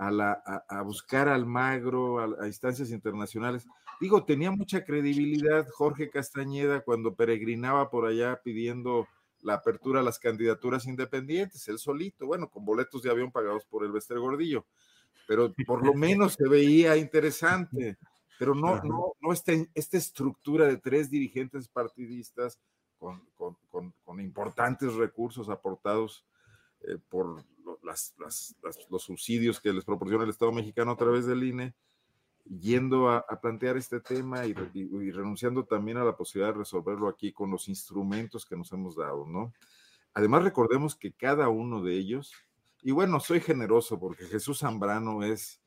[0.00, 3.66] a, buscar al magro, a, instancias internacionales.
[4.00, 9.06] Digo, tenía mucha credibilidad Jorge Castañeda cuando peregrinaba por allá pidiendo
[9.42, 13.84] la apertura a las candidaturas independientes, él solito, bueno, con boletos de avión pagados por
[13.84, 14.66] el Bester Gordillo,
[15.26, 17.96] pero por lo menos se veía interesante,
[18.38, 22.58] pero no, no, no esta, esta estructura de tres dirigentes partidistas
[22.98, 23.22] con,
[24.20, 26.26] importantes recursos aportados
[26.82, 27.42] eh, por
[27.82, 31.74] los subsidios que les proporciona el Estado mexicano a través del INE,
[32.44, 34.52] yendo a, plantear este tema y,
[35.12, 39.26] renunciando también a la posibilidad de resolverlo aquí con los instrumentos que nos hemos dado,
[39.26, 39.52] ¿no?
[40.14, 42.32] Además, recordemos que cada uno de ellos,
[42.82, 45.60] y bueno, soy generoso porque Jesús Zambrano es,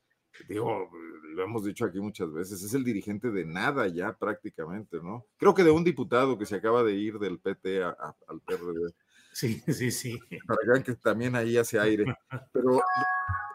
[0.48, 0.90] digo,
[1.34, 5.24] lo hemos dicho aquí muchas veces, es el dirigente de nada ya prácticamente, ¿no?
[5.38, 8.92] Creo que de un diputado que se acaba de ir del PT al PRD.
[9.34, 10.18] Sí, sí, sí.
[10.46, 12.04] Para que también ahí hace aire.
[12.52, 12.80] Pero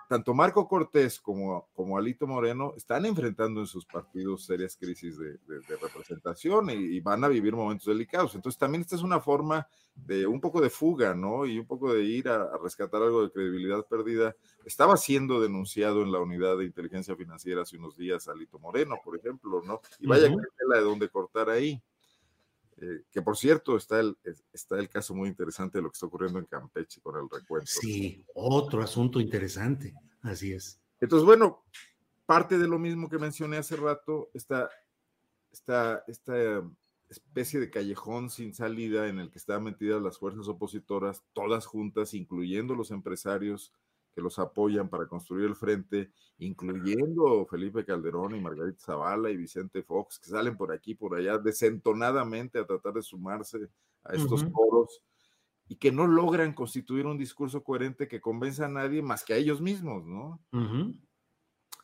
[0.10, 5.38] tanto Marco Cortés como, como Alito Moreno están enfrentando en sus partidos serias crisis de,
[5.82, 8.36] representación y, van a vivir momentos delicados.
[8.36, 11.46] Entonces también esta es una forma de un poco de fuga, ¿no?
[11.46, 14.36] Y un poco de ir a, rescatar algo de credibilidad perdida.
[14.65, 19.15] Estaba siendo denunciado en la unidad de inteligencia financiera hace unos días Alito Moreno, por
[19.15, 19.80] ejemplo, ¿no?
[20.00, 21.82] Y vaya que la de dónde cortar ahí.
[22.82, 24.18] Eh, que por cierto está el,
[24.54, 27.68] está el caso muy interesante de lo que está ocurriendo en Campeche con el recuento.
[27.68, 30.80] Sí, otro asunto interesante, así es.
[31.02, 31.65] Entonces, bueno,
[32.26, 34.70] parte de lo mismo que mencioné hace rato, esta,
[35.52, 36.63] esta, esta
[37.10, 42.13] especie de callejón sin salida en el que estaban metidas las fuerzas opositoras, todas juntas,
[42.13, 43.74] incluyendo los empresarios
[44.13, 49.84] que los apoyan para construir el frente, incluyendo Felipe Calderón y Margarita Zavala y Vicente
[49.84, 53.69] Fox, que salen por aquí, por allá, desentonadamente a tratar de sumarse
[54.04, 55.02] a estos foros
[55.67, 59.38] y que no logran constituir un discurso coherente que convenza a nadie más que a
[59.38, 60.41] ellos mismos, ¿no?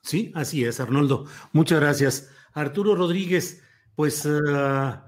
[0.02, 1.26] Sí, así es, Arnoldo.
[1.54, 2.32] Muchas gracias.
[2.54, 3.64] Arturo Rodríguez,
[3.96, 4.28] pues...
[4.28, 5.08] Ah,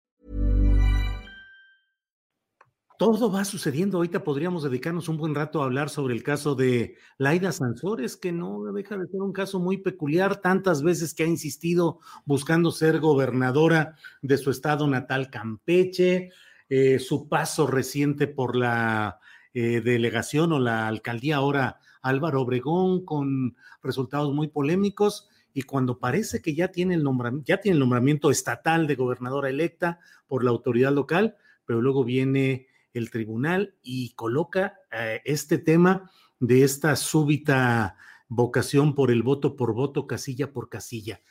[3.01, 3.97] Todo va sucediendo.
[3.97, 8.31] Ahorita podríamos dedicarnos un buen rato a hablar sobre el caso de Laida Sansores, que
[8.31, 12.99] no deja de ser un caso muy peculiar, tantas veces que ha insistido buscando ser
[12.99, 16.29] gobernadora de su estado natal, Campeche,
[16.69, 19.19] eh, su paso reciente por la
[19.55, 25.27] eh, delegación o la alcaldía ahora Álvaro Obregón, con resultados muy polémicos.
[25.55, 27.03] Y cuando parece que ya tiene el
[27.45, 31.35] ya tiene el nombramiento estatal de gobernadora electa por la autoridad local,
[31.65, 37.95] pero luego viene el tribunal y coloca eh, este tema de esta súbita
[38.27, 41.21] vocación por el voto por voto, casilla por casilla.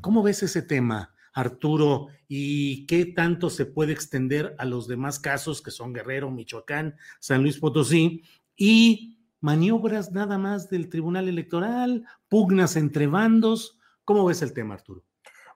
[0.00, 2.08] ¿Cómo ves ese tema, Arturo?
[2.26, 7.42] ¿Y qué tanto se puede extender a los demás casos que son Guerrero, Michoacán, San
[7.42, 8.22] Luis Potosí
[8.56, 13.78] y maniobras nada más del Tribunal Electoral, pugnas entre bandos?
[14.04, 15.04] ¿Cómo ves el tema, Arturo?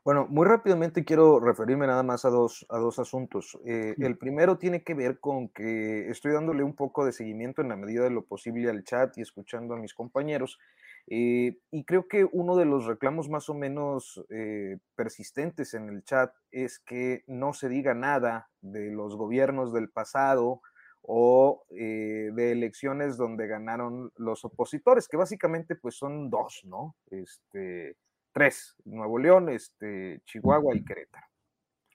[0.05, 3.57] Bueno, muy rápidamente quiero referirme nada más a dos, a dos asuntos.
[3.65, 7.69] Eh, el primero tiene que ver con que estoy dándole un poco de seguimiento en
[7.69, 10.59] la medida de lo posible al chat y escuchando a mis compañeros.
[11.07, 16.03] Eh, y creo que uno de los reclamos más o menos eh, persistentes en el
[16.03, 20.63] chat es que no se diga nada de los gobiernos del pasado
[21.01, 26.95] o de elecciones donde ganaron los opositores, que básicamente pues son dos, ¿no?
[27.11, 27.97] Este,
[28.33, 31.27] tres, Nuevo León, este, Chihuahua y Querétaro.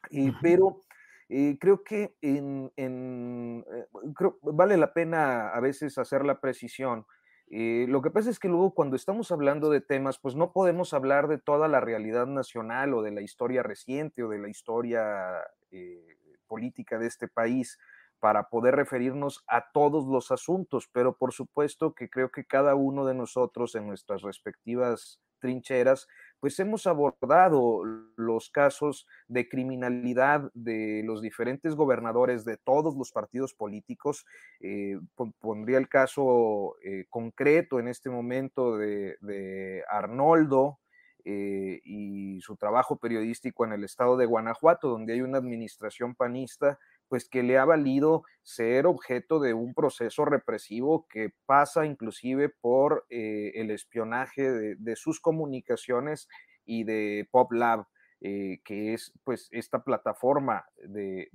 [0.09, 0.83] Y, pero
[1.29, 3.85] eh, creo que en, en eh,
[4.15, 7.05] creo, vale la pena a veces hacer la precisión.
[7.49, 10.93] Eh, lo que pasa es que luego cuando estamos hablando de temas, pues no podemos
[10.93, 15.43] hablar de toda la realidad nacional o de la historia reciente o de la historia
[16.47, 17.77] política de este país
[18.19, 23.05] para poder referirnos a todos los asuntos, pero por supuesto que creo que cada uno
[23.05, 26.07] de nosotros en nuestras respectivas trincheras,
[26.39, 27.83] pues hemos abordado
[28.15, 34.25] los casos de criminalidad de los diferentes gobernadores de todos los partidos políticos.
[34.59, 34.99] Eh,
[35.39, 40.79] pondría el caso eh, concreto en este momento de, Arnoldo,
[41.29, 46.79] eh, y su trabajo periodístico en el estado de Guanajuato, donde hay una administración panista
[47.07, 53.05] pues que le ha valido ser objeto de un proceso represivo que pasa inclusive por
[53.09, 56.27] eh, el espionaje de, sus comunicaciones
[56.65, 57.85] y de PopLab.
[58.20, 61.30] Eh, que es pues esta plataforma de,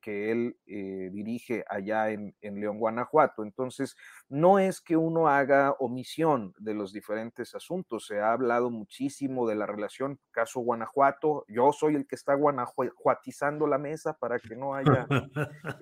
[0.00, 3.42] que él eh, dirige allá en, León, Guanajuato.
[3.42, 3.96] Entonces,
[4.28, 9.56] no es que uno haga omisión de los diferentes asuntos, se ha hablado muchísimo de
[9.56, 14.74] la relación caso Guanajuato, yo soy el que está guanajuatizando la mesa para que no
[14.76, 15.08] haya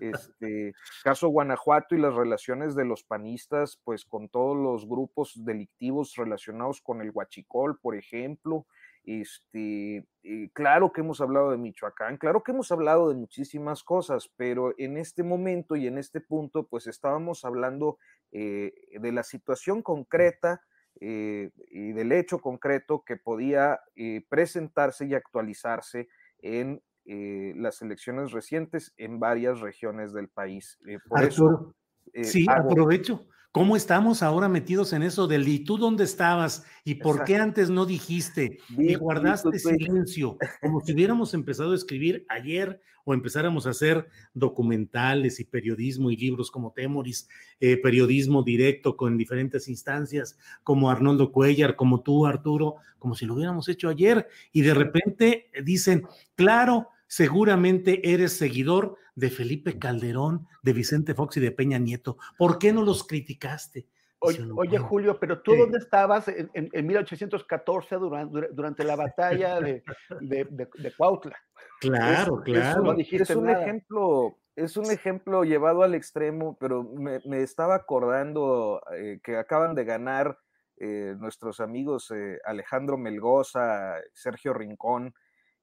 [0.01, 0.73] este
[1.05, 6.81] caso Guanajuato y las relaciones de los panistas pues con todos los grupos delictivos relacionados
[6.81, 8.67] con el huachicol, por ejemplo,
[9.07, 14.29] este, eh, claro que hemos hablado de Michoacán, claro que hemos hablado de muchísimas cosas,
[14.37, 17.99] pero en este momento y en este punto, pues estábamos hablando
[18.33, 20.61] eh, de la situación concreta
[21.01, 23.81] eh, y del hecho concreto que podía
[24.29, 26.09] presentarse y actualizarse
[26.41, 30.77] en las elecciones recientes en varias regiones del país.
[31.09, 31.77] por eso,
[32.25, 37.25] sí, aprovecho ¿Cómo estamos ahora metidos en eso del y tú dónde estabas y por
[37.25, 40.37] qué antes no dijiste y guardaste silencio?
[40.61, 46.19] Como si hubiéramos empezado a escribir ayer o empezáramos a hacer documentales y periodismo y
[46.19, 52.75] libros como Temoris, eh, periodismo directo con diferentes instancias, como Arnoldo Cuellar, como tú, Arturo,
[52.99, 54.29] como si lo hubiéramos hecho ayer.
[54.53, 61.41] Y de repente dicen, claro, seguramente eres seguidor de Felipe Calderón, de Vicente Fox y
[61.41, 62.19] de Peña Nieto.
[62.39, 63.89] ¿Por qué no los criticaste?
[64.19, 69.83] Oye, Julio, pero tú dónde estabas en, 1814 durante, durante, la batalla de,
[70.21, 71.37] de, Cuautla?
[71.81, 72.97] Claro, claro.
[72.99, 79.37] es un ejemplo, es un ejemplo llevado al extremo, pero me, estaba acordando eh, que
[79.37, 80.39] acaban de ganar
[80.79, 85.15] eh, nuestros amigos eh, Alejandro Melgoza, Sergio Rincón,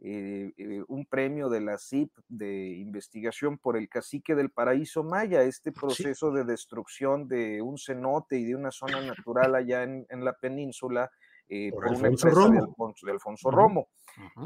[0.06, 5.43] eh, eh, un premio de la CIP de investigación por el cacique del paraíso maya,
[5.43, 10.34] este proceso de destrucción de un cenote y de una zona natural allá en, la
[10.34, 11.10] península
[11.47, 13.88] eh, por, una empresa de Alfonso, Romo.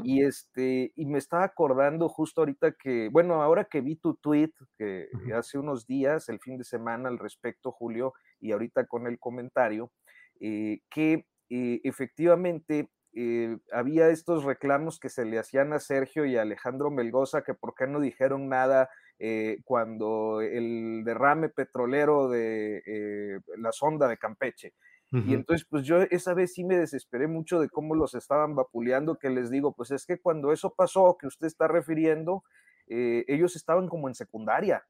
[0.03, 4.51] Y este, y me estaba acordando justo ahorita que, bueno, ahora que vi tu tweet
[4.78, 9.18] que hace unos días, el fin de semana al respecto, Julio, y ahorita con el
[9.18, 9.91] comentario,
[10.39, 12.91] que efectivamente
[13.72, 17.74] había estos reclamos que se le hacían a Sergio y a Alejandro Melgoza, que por
[17.76, 18.89] qué no dijeron nada
[19.63, 24.74] cuando el derrame petrolero de la sonda de Campeche.
[25.11, 29.18] Y entonces, pues yo esa vez sí me desesperé mucho de cómo los estaban vapuleando,
[29.18, 32.43] que les digo, pues es que cuando eso pasó, que usted está refiriendo,
[32.89, 34.85] eh, ellos estaban como en secundaria.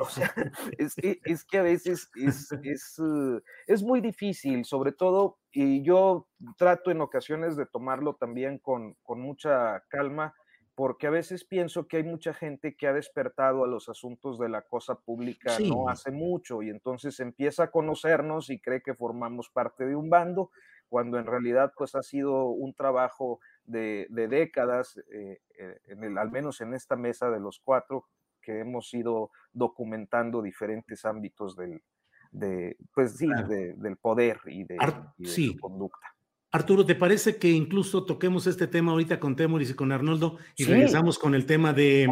[0.00, 0.32] O sea,
[0.78, 5.82] es que, es que a veces es, es, uh, es, muy difícil, sobre todo, y
[5.82, 10.34] yo trato en ocasiones de tomarlo también con, con mucha calma,
[10.78, 14.48] porque a veces pienso que hay mucha gente que ha despertado a los asuntos de
[14.48, 19.50] la cosa pública no hace mucho y entonces empieza a conocernos y cree que formamos
[19.50, 20.52] parte de un bando,
[20.88, 26.30] cuando en realidad pues ha sido un trabajo de, décadas, eh, eh, en el, al
[26.30, 28.06] menos en esta mesa de los cuatro,
[28.40, 31.82] que hemos ido documentando diferentes ámbitos del,
[32.30, 34.78] de, pues, sí, del poder y de,
[35.18, 36.17] y conducta.
[36.50, 40.64] Arturo, ¿te parece que incluso toquemos este tema ahorita con Temoris y con Arnoldo y
[40.64, 42.08] regresamos con el tema de,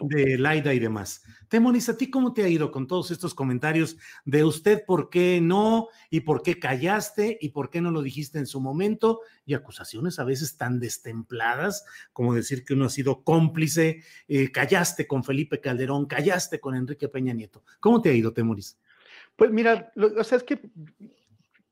[0.00, 1.22] de Laida y demás?
[1.48, 5.40] Temoris, ¿a ti cómo te ha ido con todos estos comentarios de usted por qué
[5.40, 9.54] no y por qué callaste y por qué no lo dijiste en su momento y
[9.54, 15.24] acusaciones a veces tan destempladas como decir que uno ha sido cómplice, eh, callaste con
[15.24, 17.64] Felipe Calderón, callaste con Enrique Peña Nieto?
[17.80, 18.78] ¿Cómo te ha ido, Temoris?
[19.34, 20.60] Pues mira, o sea, es que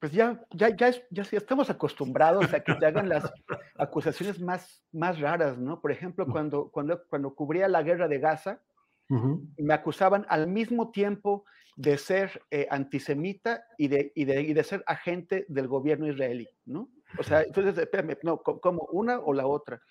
[0.06, 3.28] pues ya, ya, ya, ya, estamos acostumbrados a que te hagan las
[3.76, 5.80] acusaciones más, más raras, ¿no?
[5.80, 8.60] Por ejemplo, cuando, cuando, cuando cubría la guerra de Gaza,
[9.08, 11.44] me acusaban al mismo tiempo
[11.74, 16.48] de ser eh, antisemita y de, y, de, y de, ser agente del gobierno israelí,
[16.66, 16.88] ¿no?
[17.18, 19.82] O sea, entonces, espérame, no, como una o la otra.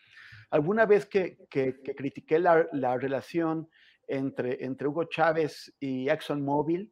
[0.50, 3.68] Alguna vez que, que, que critiqué la, la, relación
[4.08, 6.90] entre, entre Hugo Chávez y ExxonMobil,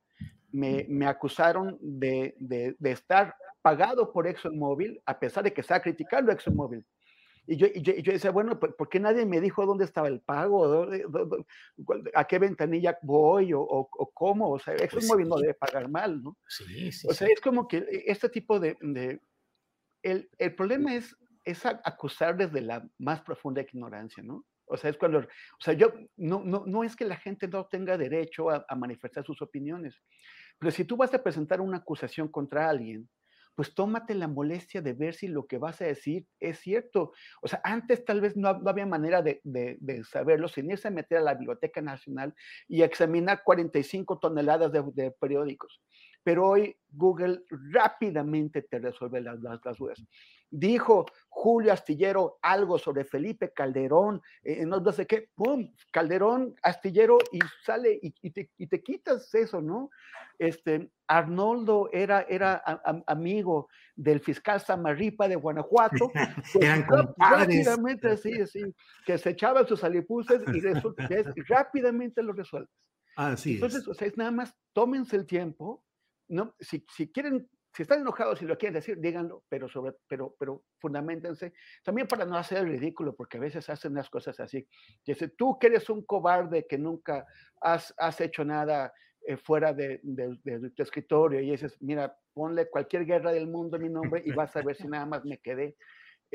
[0.54, 2.36] me, acusaron de,
[2.84, 6.86] estar pagado por ExxonMobil, a pesar de que estaba criticando ExxonMobil.
[7.46, 10.88] Y yo, y yo, decía, bueno, ¿por, qué nadie me dijo dónde estaba el pago?
[12.14, 13.52] ¿A qué ventanilla voy?
[13.54, 14.52] ¿O, cómo?
[14.52, 16.38] O sea, pues ExxonMobil no debe pagar mal, ¿no?
[16.48, 17.08] Sí, sí.
[17.10, 18.78] O sea, es como que este tipo de...
[20.04, 24.46] el, el, problema es, es acusar desde la más profunda ignorancia, ¿no?
[24.66, 27.66] O sea, es cuando, o sea, yo, no, no, no es que la gente no
[27.66, 30.02] tenga derecho a, a manifestar sus opiniones,
[30.64, 33.10] pero si tú vas a presentar una acusación contra alguien,
[33.54, 37.12] pues tómate la molestia de ver si lo que vas a decir es cierto.
[37.42, 39.42] O sea, antes tal vez no, había manera de,
[40.10, 42.34] saberlo sin irse a meter a la Biblioteca Nacional
[42.70, 45.82] y examinar 45 toneladas de periódicos
[46.24, 50.02] pero hoy Google rápidamente te resuelve las, las, dudas.
[50.50, 55.74] Dijo Julio Astillero algo sobre Felipe Calderón, eh, no, sé qué, ¡pum!
[55.92, 59.90] Calderón, Astillero, y sale y, te, quitas eso, ¿no?
[60.38, 62.62] Este, Arnoldo era, era
[63.08, 66.12] amigo del fiscal Samarripa de Guanajuato.
[66.54, 66.86] Pues, Eran
[67.18, 68.62] rápidamente, sí, sí,
[69.06, 72.70] que se echaban sus alipuses y rápidamente lo resuelves.
[73.16, 75.84] Así Entonces, o sea, es nada más, tómense el tiempo,
[76.34, 80.36] no, si, si, quieren, si están enojados y lo quieren decir, díganlo, pero, sobre, pero,
[80.38, 81.54] pero fundamentense,
[81.84, 84.68] también para no hacer el ridículo, porque a veces hacen las cosas así.
[85.06, 87.26] Dice, tú que eres un cobarde que nunca
[87.62, 88.94] has, hecho nada
[89.26, 93.80] eh, fuera de, de, tu escritorio, y dices, mira, ponle cualquier guerra del mundo a
[93.80, 95.76] mi nombre y vas a ver si nada más me quedé.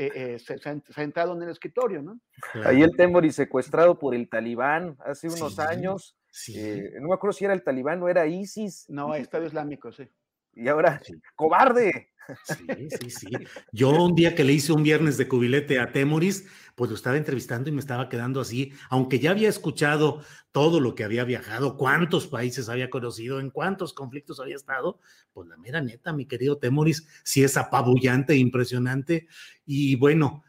[0.00, 0.60] Eh, eh,
[0.94, 2.20] sentado en el escritorio, ¿no?
[2.64, 6.16] Ahí el Temori secuestrado por el talibán hace unos años,
[6.54, 8.88] eh, no me acuerdo si era el talibán o era ISIS.
[8.88, 10.08] No, Estado Islámico, sí.
[10.58, 11.00] Y ahora,
[11.36, 12.10] cobarde.
[12.44, 13.26] Sí, sí, sí.
[13.72, 17.16] Yo un día que le hice un viernes de cubilete a Temoris, pues lo estaba
[17.16, 21.76] entrevistando y me estaba quedando así, aunque ya había escuchado todo lo que había viajado,
[21.76, 24.98] cuántos países había conocido, en cuántos conflictos había estado,
[25.32, 29.28] pues la mera neta, mi querido Temoris, sí es apabullante, e impresionante.
[29.64, 30.42] Y bueno,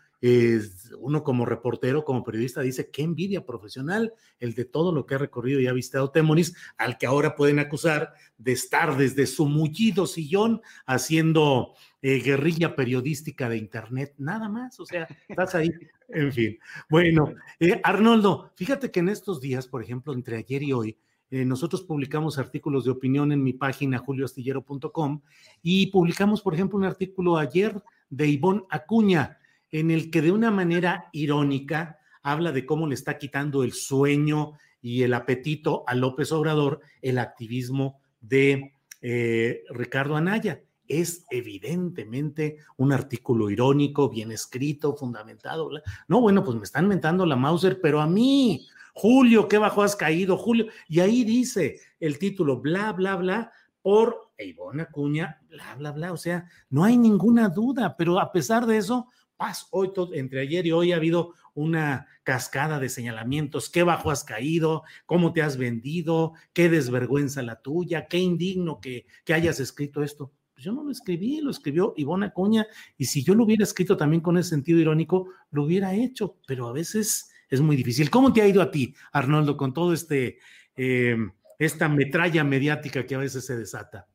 [0.99, 5.17] uno como reportero, como periodista, dice, qué envidia profesional el de todo lo que ha
[5.17, 10.07] recorrido y ha visitado Temonis, al que ahora pueden acusar de estar desde su mullido
[10.07, 15.69] sillón haciendo eh, guerrilla periodística de Internet, nada más, o sea, estás ahí,
[16.09, 16.59] en fin.
[16.89, 20.97] Bueno, eh, Arnoldo, fíjate que en estos días, por ejemplo, entre ayer y hoy,
[21.31, 25.21] eh, nosotros publicamos artículos de opinión en mi página julioastillero.com
[25.61, 29.37] y publicamos, por ejemplo, un artículo ayer de Ivonne Acuña,
[29.71, 34.53] en el que de una manera irónica habla de cómo le está quitando el sueño
[34.81, 40.61] y el apetito a López Obrador el activismo de eh, Ricardo Anaya.
[40.87, 45.69] Es evidentemente un artículo irónico, bien escrito, fundamentado.
[46.07, 49.95] No, bueno, pues me están mentando la Mauser, pero a mí, Julio, qué bajo has
[49.95, 50.65] caído, Julio.
[50.87, 53.51] Y ahí dice el título, bla, bla, bla,
[53.83, 56.11] por Ivonne Acuña, bla, bla, bla.
[56.11, 59.07] O sea, no hay ninguna duda, pero a pesar de eso,
[59.39, 64.25] paz, hoy, entre ayer y hoy ha habido una cascada de señalamientos, qué bajo has
[64.25, 70.03] caído, cómo te has vendido, qué desvergüenza la tuya, qué indigno que, que hayas escrito
[70.03, 70.33] esto.
[70.53, 72.67] Pues yo no lo escribí, lo escribió Ivonne Acuña,
[72.97, 76.67] y si yo lo hubiera escrito también con ese sentido irónico, lo hubiera hecho, pero
[76.67, 78.09] a veces es muy difícil.
[78.09, 80.37] ¿Cómo te ha ido a ti, Arnoldo, con todo este,
[80.75, 81.15] eh,
[81.57, 84.09] esta metralla mediática que a veces se desata?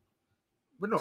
[0.77, 1.01] Bueno,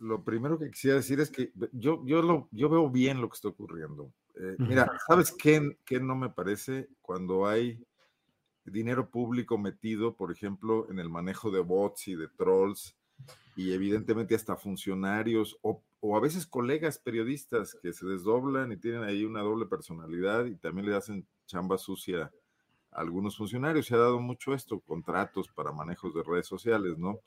[0.00, 3.34] lo primero que quisiera decir es que yo, yo, lo, yo veo bien lo que
[3.34, 4.12] está ocurriendo.
[4.36, 6.88] Eh, mira, ¿sabes qué, qué no me parece?
[7.00, 7.84] Cuando hay
[8.64, 12.96] dinero público metido, por ejemplo, en el manejo de bots y de trolls,
[13.56, 19.02] y evidentemente hasta funcionarios o, o, a veces colegas periodistas que se desdoblan y tienen
[19.02, 22.30] ahí una doble personalidad y también le hacen chamba sucia
[22.92, 23.86] a algunos funcionarios.
[23.86, 27.18] Se ha dado mucho esto, contratos para manejos de redes sociales, ¿no?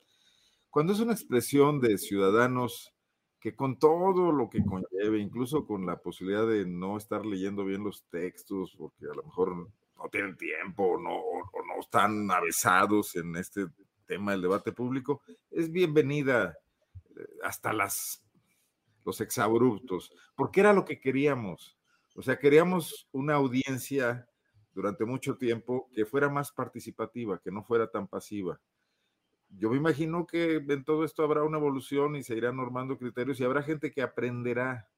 [0.72, 2.94] Cuando es una expresión de ciudadanos
[3.38, 7.84] que con todo lo que conlleve, incluso con la posibilidad de no estar leyendo bien
[7.84, 13.36] los textos, porque a lo mejor no tienen tiempo no, o no están avesados en
[13.36, 13.66] este
[14.06, 15.20] tema del debate público,
[15.50, 16.56] es bienvenida
[17.16, 18.24] eh, hasta las,
[19.04, 21.76] los exabruptos, porque era lo que queríamos.
[22.14, 24.26] O sea, queríamos una audiencia
[24.72, 28.58] durante mucho tiempo que fuera más participativa, que no fuera tan pasiva.
[29.58, 33.38] Yo me imagino que en todo esto habrá una evolución y se irán normando criterios
[33.38, 34.88] y habrá gente que aprenderá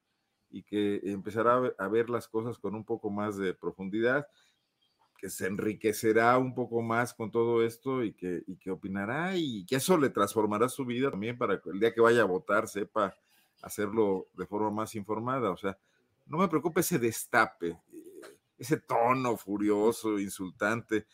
[0.51, 4.27] y que empezará a ver las cosas con un poco más de profundidad
[5.19, 9.65] que se enriquecerá un poco más con todo esto y que, y que opinará y
[9.65, 12.69] que eso le transformará su vida también para que el día que vaya a votar
[12.69, 13.17] sepa
[13.63, 15.51] hacerlo de forma más informada.
[15.51, 15.79] O sea,
[16.27, 21.07] no me preocupa ese destape, eh, ese tono furioso, insultante,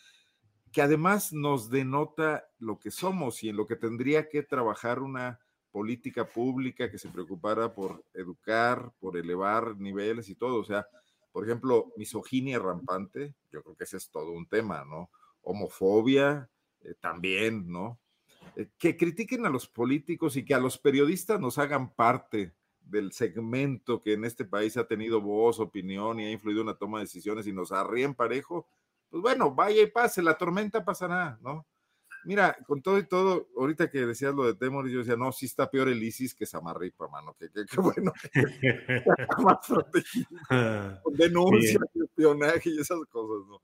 [0.73, 5.41] que además nos denota lo que somos y en lo que tendría que trabajar una
[5.71, 10.61] política pública que se preocupara por educar, por elevar niveles y todo.
[10.61, 10.87] O sea,
[11.33, 15.11] por ejemplo, misoginia rampante, yo creo que ese es todo un tema, ¿no?
[15.43, 16.51] Homofobia
[16.83, 18.01] eh, también, ¿no?
[18.57, 23.13] Eh, que critiquen a los políticos y que a los periodistas nos hagan parte del
[23.13, 26.99] segmento que en este país ha tenido voz, opinión y ha influido en la toma
[26.99, 28.67] de decisiones y nos arríen parejo,
[29.11, 31.67] pues bueno, vaya y pase, la tormenta pasará, ¿no?
[32.25, 35.47] Mira, con todo y todo, ahorita que decías lo de Temor, yo decía, no, sí
[35.47, 37.49] está peor el ISIS que Samarripa, mano, que,
[37.81, 38.13] bueno,
[39.43, 40.29] más protegido,
[41.03, 43.63] con denuncias, espionaje y esas cosas, ¿no?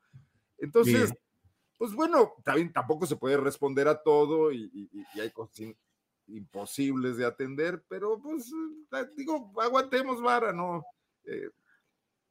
[0.58, 1.12] Entonces,
[1.76, 4.90] pues bueno, también tampoco se puede responder a todo y,
[5.20, 5.74] hay cosas
[6.28, 8.50] imposibles de atender, pero pues,
[8.92, 10.82] eh, digo, aguantemos vara, ¿no?
[11.24, 11.50] Eh,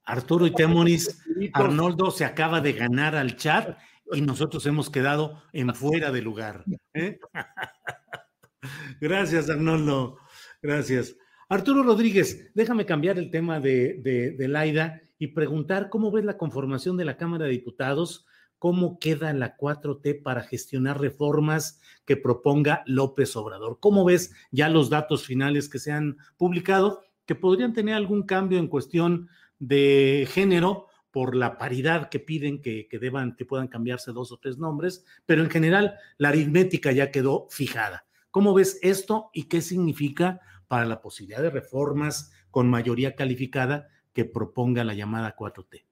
[0.05, 3.77] Arturo y Temoris, Arnoldo se acaba de ganar al chat
[4.13, 6.63] y nosotros hemos quedado en fuera de lugar.
[6.93, 7.19] ¿eh?
[9.01, 10.17] Gracias, Arnoldo.
[10.61, 11.15] Gracias.
[11.49, 16.97] Arturo Rodríguez, déjame cambiar el tema de, de, Laida y preguntar cómo ves la conformación
[16.97, 18.25] de la Cámara de Diputados,
[18.57, 23.79] cómo queda la 4T para gestionar reformas que proponga López Obrador.
[23.79, 28.59] ¿Cómo ves ya los datos finales que se han publicado que podrían tener algún cambio
[28.59, 29.29] en cuestión
[29.59, 34.57] de género por la paridad que piden que, deban, que puedan cambiarse dos o tres
[34.57, 38.05] nombres, pero en general la aritmética ya quedó fijada.
[38.31, 44.25] ¿Cómo ves esto y qué significa para la posibilidad de reformas con mayoría calificada que
[44.25, 45.85] proponga la llamada 4T?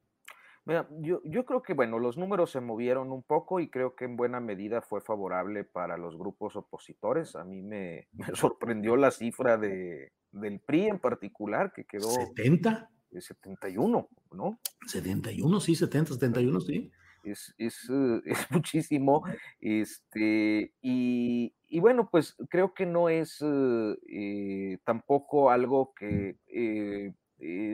[0.66, 4.05] Mira, yo, yo, creo que, bueno, los números se movieron un poco y creo que
[4.05, 7.36] en buena medida fue favorable para los grupos opositores.
[7.36, 12.09] A mí me, me sorprendió la cifra de, del PRI en particular, que quedó...
[12.09, 12.89] ¿70?
[13.22, 14.59] 71, ¿no?
[14.88, 16.91] 71, sí, 70, 71, sí.
[17.24, 19.24] Es, es, eh, es muchísimo.
[19.61, 26.38] Este, y, y, bueno, pues creo que no es eh, eh, tampoco algo que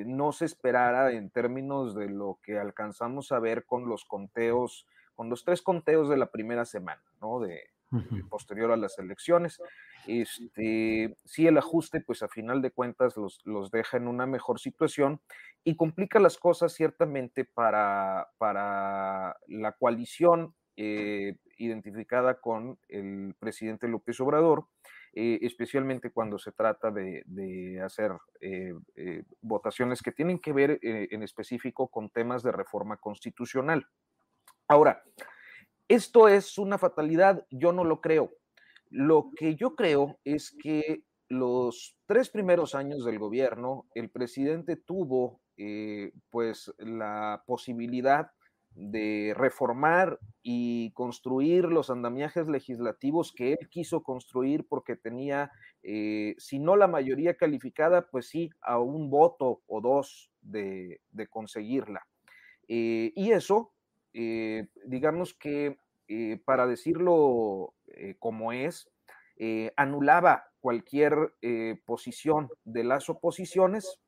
[0.06, 5.30] no se esperara en términos de lo que alcanzamos a ver con los conteos, con
[5.30, 7.40] los tres conteos de la primera semana, ¿no?
[7.40, 7.62] De,
[8.30, 9.60] posterior a las elecciones.
[10.10, 14.60] Este, sí, el ajuste, pues a final de cuentas los, los deja en una mejor
[14.60, 15.22] situación
[15.64, 24.20] y complica las cosas ciertamente para, para la coalición eh, identificada con el presidente López
[24.20, 24.66] Obrador,
[25.14, 28.74] eh, especialmente cuando se trata de, de hacer eh,
[29.42, 33.86] votaciones que tienen que ver en específico con temas de reforma constitucional.
[34.68, 35.04] Ahora,
[35.90, 37.48] ¿Esto es una fatalidad?
[37.50, 38.32] Yo no lo creo.
[38.90, 45.42] Lo que yo creo es que los tres primeros años del gobierno, el presidente tuvo
[45.58, 48.32] eh, pues la posibilidad
[48.72, 55.52] de reformar y construir los andamiajes legislativos que él quiso construir porque tenía,
[55.84, 62.08] eh, si no la mayoría calificada, pues sí, a un voto o dos de, conseguirla.
[62.68, 63.74] Eh, y eso,
[64.14, 65.78] digamos que,
[66.46, 67.76] para decirlo
[68.20, 68.90] como es,
[69.76, 71.34] anulaba cualquier
[71.86, 74.02] posición de las oposiciones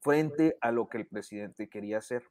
[0.00, 2.22] frente a lo que el presidente quería hacer.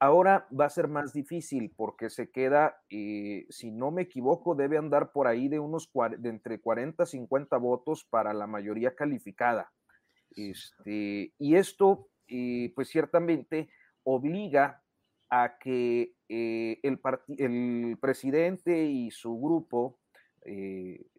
[0.00, 4.76] Ahora va a ser más difícil porque se queda, eh, si no me equivoco, debe
[4.76, 9.72] andar por ahí de unos de entre 40 a 50 votos para la mayoría calificada.
[10.36, 13.70] Este, y esto, eh, pues ciertamente
[14.02, 14.82] obliga
[15.30, 19.98] a que eh, el, presidente y su grupo,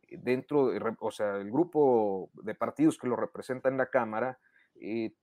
[0.10, 4.40] dentro, de, o sea, el grupo de partidos que lo representa en la Cámara,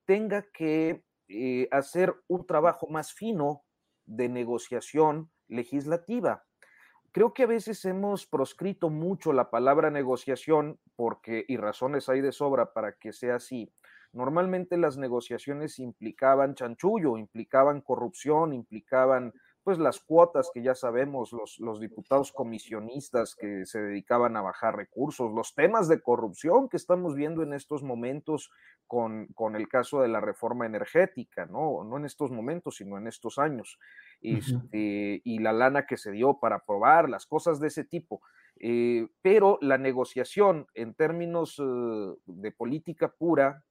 [0.06, 1.02] tenga que
[1.34, 3.62] eh, hacer un trabajo más fino
[4.04, 6.44] de negociación legislativa.
[7.10, 12.32] Creo que a veces hemos proscrito mucho la palabra negociación porque, y razones hay de
[12.32, 13.72] sobra para que sea así,
[14.12, 19.32] normalmente las negociaciones implicaban chanchullo, implicaban corrupción, implicaban
[19.64, 24.76] pues las cuotas que ya sabemos, los, los, diputados comisionistas que se dedicaban a bajar
[24.76, 28.50] recursos, los temas de corrupción que estamos viendo en estos momentos
[28.86, 31.84] con, con el caso de la reforma energética, ¿no?
[31.84, 33.78] No en estos momentos, sino en estos años,
[34.20, 38.20] este, y la lana que se dio para aprobar, las cosas de ese tipo.
[38.56, 43.64] Eh, pero la negociación en términos eh, de política pura,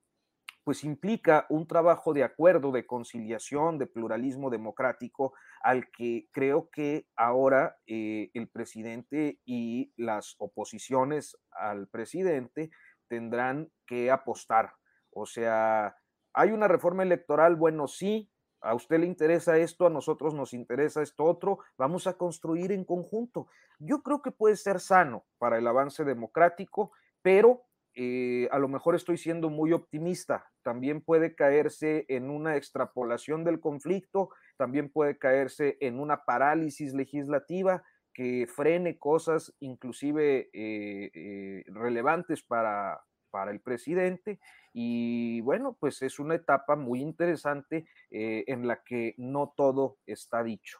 [0.63, 5.33] pues implica un trabajo de acuerdo, de conciliación, de pluralismo democrático,
[5.63, 12.71] al que creo que ahora eh, el presidente y las oposiciones al presidente
[13.07, 14.73] tendrán que apostar.
[15.11, 15.97] O sea,
[16.33, 18.31] hay una reforma electoral, bueno, sí,
[18.61, 22.85] a usted le interesa esto, a nosotros nos interesa esto otro, vamos a construir en
[22.85, 23.47] conjunto.
[23.79, 26.91] Yo creo que puede ser sano para el avance democrático,
[27.23, 33.43] pero eh, a lo mejor estoy siendo muy optimista, también puede caerse en una extrapolación
[33.43, 37.83] del conflicto, también puede caerse en una parálisis legislativa
[38.13, 44.39] que frene cosas inclusive eh, eh, relevantes para, para el presidente.
[44.73, 50.79] Y bueno, pues es una etapa muy interesante en la que no todo está dicho.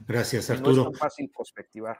[0.00, 0.84] Gracias, Arturo.
[0.84, 1.98] No es fácil perspectivar.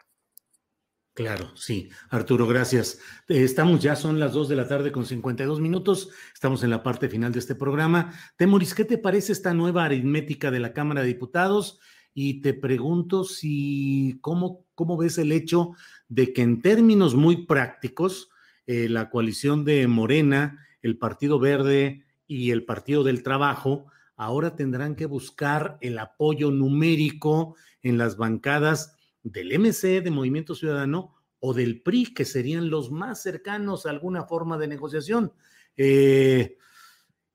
[1.15, 1.91] Claro, sí.
[2.11, 2.99] Arturo, gracias.
[3.29, 6.11] Eh, estamos ya, son las 2 de la tarde con 52 minutos.
[6.35, 8.13] Estamos en la parte final de este programa.
[8.37, 11.79] Temoris, ¿qué te parece esta nueva aritmética de la Cámara de Diputados?
[12.15, 15.75] Y te pregunto si, ¿cómo, cómo ves el hecho
[16.09, 18.29] de que en términos muy prácticos,
[18.67, 23.87] eh, la coalición de Morena, el Partido Verde y el Partido del Trabajo
[24.17, 31.17] ahora tendrán que buscar el apoyo numérico en las bancadas del MC, de Movimiento Ciudadano,
[31.41, 35.33] o del PRI, que serían los más cercanos a alguna forma de negociación.
[35.77, 36.57] Eh,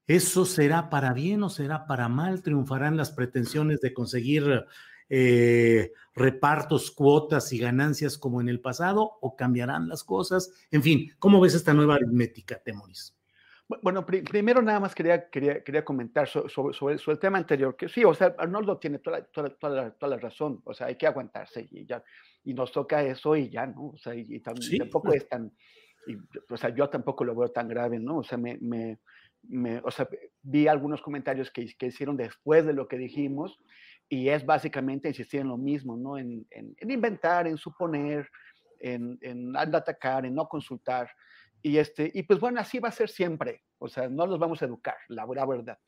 [0.07, 2.41] ¿Eso será para bien o será para mal?
[2.41, 4.65] ¿Triunfarán las pretensiones de conseguir
[5.09, 10.51] eh, repartos, cuotas y ganancias como en el pasado o cambiarán las cosas?
[10.71, 13.18] En fin, ¿cómo ves esta nueva aritmética, Temoris?
[13.83, 18.03] Bueno, primero nada más quería, quería, quería comentar sobre, sobre, el tema anterior, que sí,
[18.03, 21.85] o sea, Arnoldo tiene toda, toda, toda, la, razón, o sea, hay que aguantarse y
[21.85, 22.03] ya,
[22.43, 23.89] y nos toca eso y ya, ¿no?
[23.89, 25.51] O sea, y, tampoco es tan,
[26.49, 28.17] o sea, yo tampoco lo veo tan grave, ¿no?
[28.17, 28.97] O sea, me, me,
[29.43, 30.09] me o sea,
[30.41, 33.59] vi algunos comentarios que, que, hicieron después de lo que dijimos
[34.09, 36.17] y es básicamente insistir en lo mismo, ¿no?
[36.17, 38.27] En, en, en inventar, en suponer,
[38.79, 41.11] en, en atacar, en no consultar.
[41.61, 43.63] Y, este, y pues bueno, así va a ser siempre.
[43.77, 45.79] O sea, no los vamos a educar, la, verdad.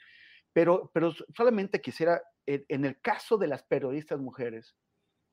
[0.54, 4.76] Pero, pero solamente quisiera, en, el caso de las periodistas mujeres,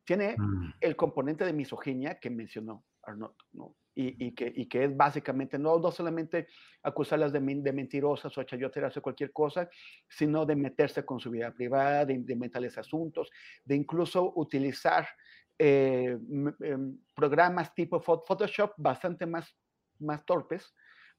[0.05, 0.75] tiene mm.
[0.81, 3.77] el componente de misoginia que mencionó Arnold, ¿no?
[3.95, 6.47] Y, y, que, y que es básicamente no, no solamente
[6.85, 9.69] acusarlas de, de mentirosas o chayoteras o cualquier cosa,
[10.09, 13.29] sino de meterse con su vida privada, de, de meterles asuntos,
[13.65, 15.09] de incluso utilizar
[15.61, 16.17] eh,
[16.61, 19.53] em, programas tipo Photoshop bastante más
[20.01, 20.75] más torpes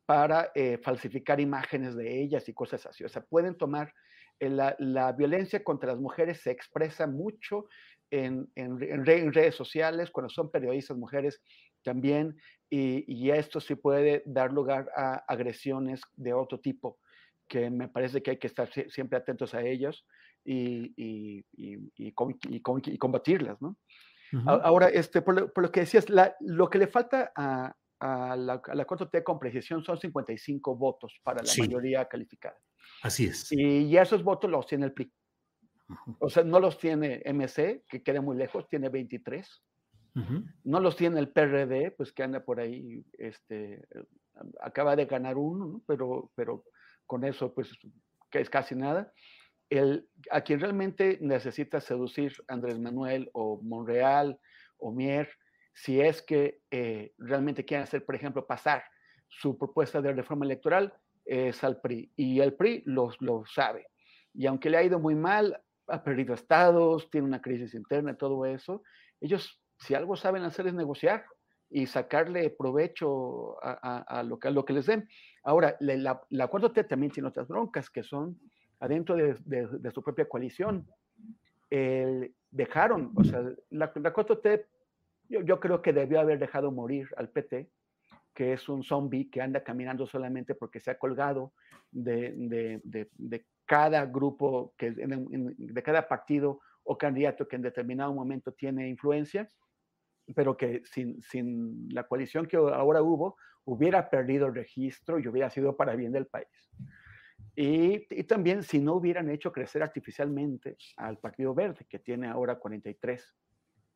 [0.06, 3.04] para eh, falsificar imágenes de ellas y cosas así.
[3.04, 3.94] O sea, pueden tomar,
[4.40, 7.68] eh, la, violencia contra las mujeres se expresa mucho
[8.10, 8.50] en,
[9.06, 11.44] redes sociales, cuando son periodistas mujeres
[11.84, 12.36] también,
[12.72, 16.98] y, esto sí puede dar lugar a agresiones de otro tipo,
[17.48, 20.08] que me parece que hay que estar siempre atentos a ellos
[20.44, 22.12] y, y,
[22.98, 23.78] combatirlas, ¿no?
[24.46, 26.06] Ahora, este, por, lo, que decías,
[26.40, 31.20] lo que le falta a, a la, a la Corte con precisión son 55 votos
[31.24, 32.58] para la mayoría calificada.
[33.02, 33.52] Así es.
[33.52, 35.12] Y, esos votos los tiene el PRI.
[36.20, 39.64] O sea, no los tiene MC, que queda muy lejos, tiene 23.
[40.66, 43.88] No los tiene el PRD, pues que anda por ahí, este,
[44.62, 46.66] acaba de ganar uno, pero, pero
[47.06, 47.72] con eso, pues,
[48.30, 49.14] que es casi nada.
[49.70, 54.38] El, a quien realmente necesita seducir Andrés Manuel o Monreal
[54.78, 55.30] o Mier,
[55.74, 58.84] si es que eh, realmente quieren hacer, por ejemplo, pasar
[59.28, 60.94] su propuesta de reforma electoral,
[61.26, 62.12] es al PRI.
[62.16, 63.88] Y el PRI lo, lo sabe.
[64.34, 68.46] Y aunque le ha ido muy mal, ha perdido estados, tiene una crisis interna, todo
[68.46, 68.84] eso,
[69.22, 71.26] ellos si algo saben hacer es negociar
[71.70, 75.08] y sacarle provecho a, lo, que, lo, que, les den.
[75.44, 78.40] Ahora, la, la 4T también tiene otras broncas que son
[78.80, 80.88] adentro de, su propia coalición.
[81.70, 84.66] dejaron, o sea, la, la 4T
[85.30, 87.70] yo, yo, creo que debió haber dejado morir al PT,
[88.34, 91.54] que es un zombie que anda caminando solamente porque se ha colgado
[91.92, 92.34] de,
[92.84, 99.48] de cada grupo, que, de cada partido o candidato que en determinado momento tiene influencia
[100.36, 105.50] pero que sin, sin la coalición que ahora hubo, hubiera perdido el registro y hubiera
[105.50, 106.48] sido para bien del país.
[107.56, 112.58] Y, y, también si no hubieran hecho crecer artificialmente al Partido Verde, que tiene ahora
[112.58, 113.36] 43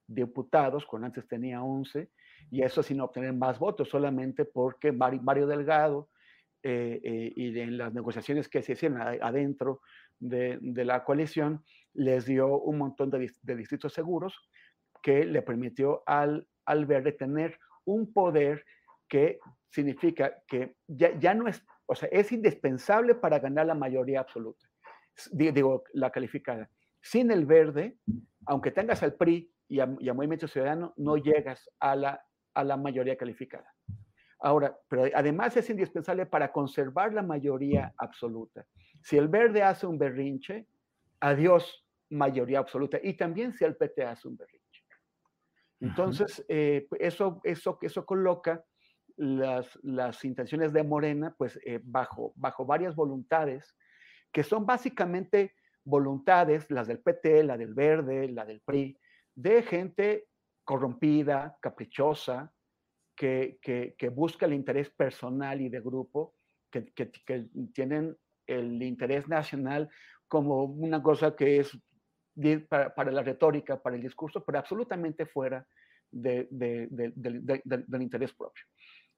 [0.08, 2.10] diputados, cuando antes tenía 11,
[2.51, 6.10] y eso sin obtener más votos, solamente porque Mario Delgado
[6.62, 9.82] eh, eh, y en las negociaciones que se hicieron adentro
[10.20, 14.38] de, la coalición, les dio un montón de, de distritos seguros
[15.01, 18.66] que le permitió al, al verde tener un poder
[19.10, 19.39] que
[19.70, 24.66] significa que ya, ya no es, o sea, es indispensable para ganar la mayoría absoluta,
[25.32, 26.70] digo, la calificada.
[27.01, 27.97] Sin el verde,
[28.45, 32.64] aunque tengas al PRI y a, y a Movimiento Ciudadano, no llegas a la, a
[32.64, 33.74] la mayoría calificada.
[34.39, 38.66] Ahora, pero además es indispensable para conservar la mayoría absoluta.
[39.01, 40.68] Si el verde hace un berrinche,
[41.22, 42.99] adiós mayoría absoluta.
[43.01, 44.64] Y también si el PT hace un berrinche.
[45.80, 48.64] Entonces, eh, eso, eso, eso coloca
[49.18, 53.76] las, las intenciones de Morena pues, eh, bajo, bajo varias voluntades,
[54.32, 58.97] que son básicamente voluntades, las del PT, la del Verde, la del PRI,
[59.36, 60.27] de gente
[60.63, 62.53] corrompida, caprichosa,
[63.15, 66.36] que, que, busca el interés personal y de grupo,
[66.71, 67.11] que, que,
[67.73, 68.17] tienen
[68.47, 69.89] el interés nacional
[70.27, 71.77] como una cosa que es
[72.67, 75.65] para, para, la retórica, para el discurso, pero absolutamente fuera
[76.11, 78.63] de, de, de, del interés propio.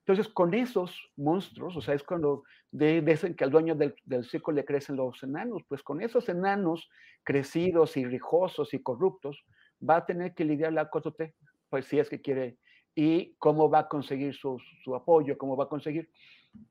[0.06, 4.52] Entonces, con esos monstruos, o sea, es cuando dicen que al dueño del, del, circo
[4.52, 6.90] le crecen los enanos, pues con esos enanos
[7.24, 9.44] crecidos y rijosos y corruptos,
[9.88, 11.34] va a tener que lidiar la 4T,
[11.70, 12.58] pues si es que quiere,
[12.96, 16.10] y cómo va a conseguir su, su apoyo, cómo va a conseguir,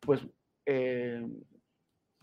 [0.00, 0.26] pues
[0.66, 1.26] eh,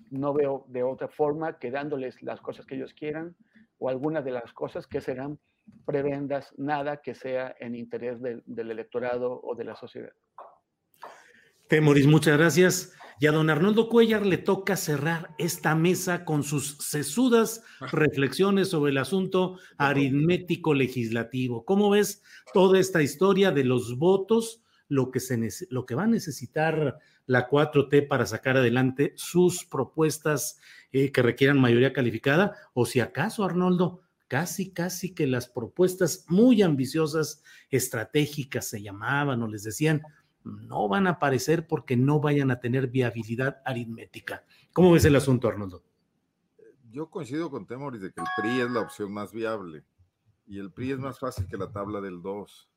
[0.09, 3.35] no veo de otra forma que dándoles las cosas que ellos quieran,
[3.77, 5.39] o algunas de las cosas que serán
[5.85, 10.13] prebendas, nada que sea en interés del, del electorado o de la sociedad.
[11.71, 12.91] Temoris, muchas gracias.
[13.17, 17.63] Y a don Arnoldo Cuellar le toca cerrar esta mesa con sus sesudas
[17.93, 21.63] reflexiones sobre el asunto aritmético legislativo.
[21.63, 26.07] ¿Cómo ves toda esta historia de los votos, lo que, se, lo que va a
[26.07, 30.59] necesitar la 4T para sacar adelante sus propuestas
[30.91, 36.63] eh, que requieran mayoría calificada, o si acaso, Arnoldo, casi, casi que las propuestas muy
[36.63, 40.01] ambiciosas, estratégicas se llamaban o les decían,
[40.43, 44.43] no van a aparecer porque no vayan a tener viabilidad aritmética.
[44.73, 45.83] ¿Cómo ves el asunto, Arnoldo?
[46.91, 49.83] Yo coincido con Temoris de que el PRI es la opción más viable
[50.47, 52.69] y el PRI es más fácil que la tabla del 2.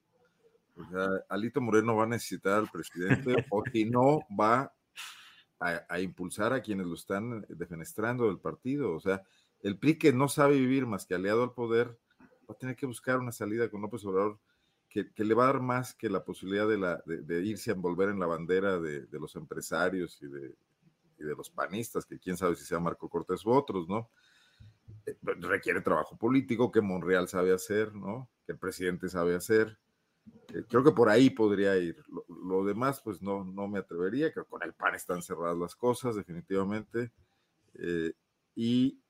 [0.77, 4.73] O sea, Alito Moreno va a necesitar al presidente o si no va
[5.61, 8.93] a, impulsar a quienes lo están defenestrando del partido.
[8.93, 9.23] O sea,
[9.63, 12.87] el PRI que no sabe vivir más que aliado al poder, va a tener que
[12.87, 14.39] buscar una salida con López Obrador
[15.03, 18.27] que, le va a dar más que la posibilidad de, irse a envolver en la
[18.27, 20.55] bandera de, los empresarios y de,
[21.37, 24.11] los panistas, que quién sabe si sea Marco Cortés u otros, ¿no?
[25.07, 28.29] Eh, requiere trabajo político que Monreal sabe hacer, ¿no?
[28.47, 29.79] Que el presidente sabe hacer.
[30.53, 31.97] Eh, creo que por ahí podría ir.
[32.09, 34.33] Lo, lo, demás, pues no, no me atrevería.
[34.33, 37.11] Creo que con el PAN están cerradas las cosas, definitivamente.
[37.75, 38.13] Eh,
[38.55, 39.01] y,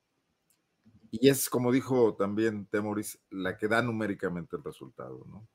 [1.11, 5.49] y, es, como dijo también Temoris, la que da numéricamente el resultado, ¿no?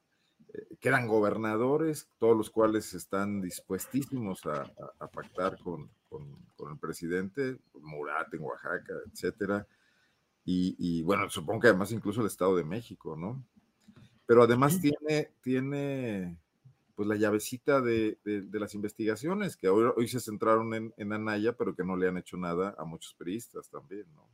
[0.79, 6.77] Quedan gobernadores, todos los cuales están dispuestísimos a, a, a pactar con, con, con, el
[6.77, 9.67] presidente, Murat en Oaxaca, etcétera.
[10.45, 13.43] Y, y bueno, supongo que además incluso el Estado de México, ¿no?
[14.29, 16.37] pero además tiene, tiene
[16.93, 21.13] pues la llavecita de, de, de las investigaciones, que hoy, hoy se centraron en, en,
[21.13, 24.29] Anaya, pero que no le han hecho nada a muchos periodistas también, ¿no?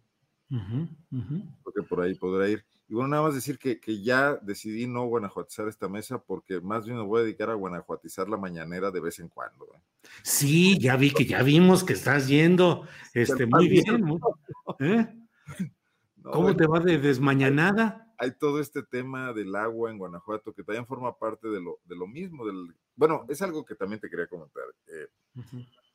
[1.64, 2.66] Porque por ahí podrá ir.
[2.88, 6.86] Y bueno, nada más decir que, que, ya decidí no guanajuatizar esta mesa porque más
[6.86, 9.66] bien me voy a dedicar a guanajuatizar la mañanera de vez en cuando.
[9.74, 9.80] ¿eh?
[10.22, 12.88] Sí, ya vi que ya vimos que estás yendo.
[13.14, 14.06] Este, muy bien.
[14.80, 15.08] ¿eh?
[16.22, 18.14] ¿Cómo te va de desmañanada?
[18.18, 21.96] Hay, todo este tema del agua en Guanajuato que también forma parte de lo, de
[21.96, 22.46] lo mismo.
[22.46, 24.64] Del, bueno, es algo que también te quería comentar.
[24.88, 25.08] Eh,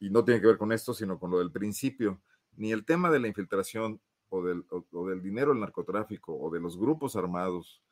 [0.00, 2.20] y no tiene que ver con esto, sino con lo del principio.
[2.56, 4.00] Ni el tema de la infiltración
[4.30, 7.82] o del, o, del dinero del narcotráfico o de los grupos armados,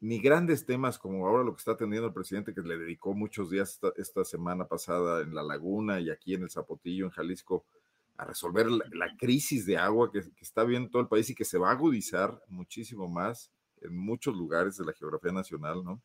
[0.00, 3.50] ni grandes temas como ahora lo que está atendiendo el presidente, que le dedicó muchos
[3.50, 7.64] días esta, semana pasada en La Laguna y aquí en el Zapotillo, en Jalisco,
[8.18, 11.44] a resolver la, crisis de agua que, que, está viendo todo el país y que
[11.44, 16.02] se va a agudizar muchísimo más en muchos lugares de la geografía nacional, ¿no?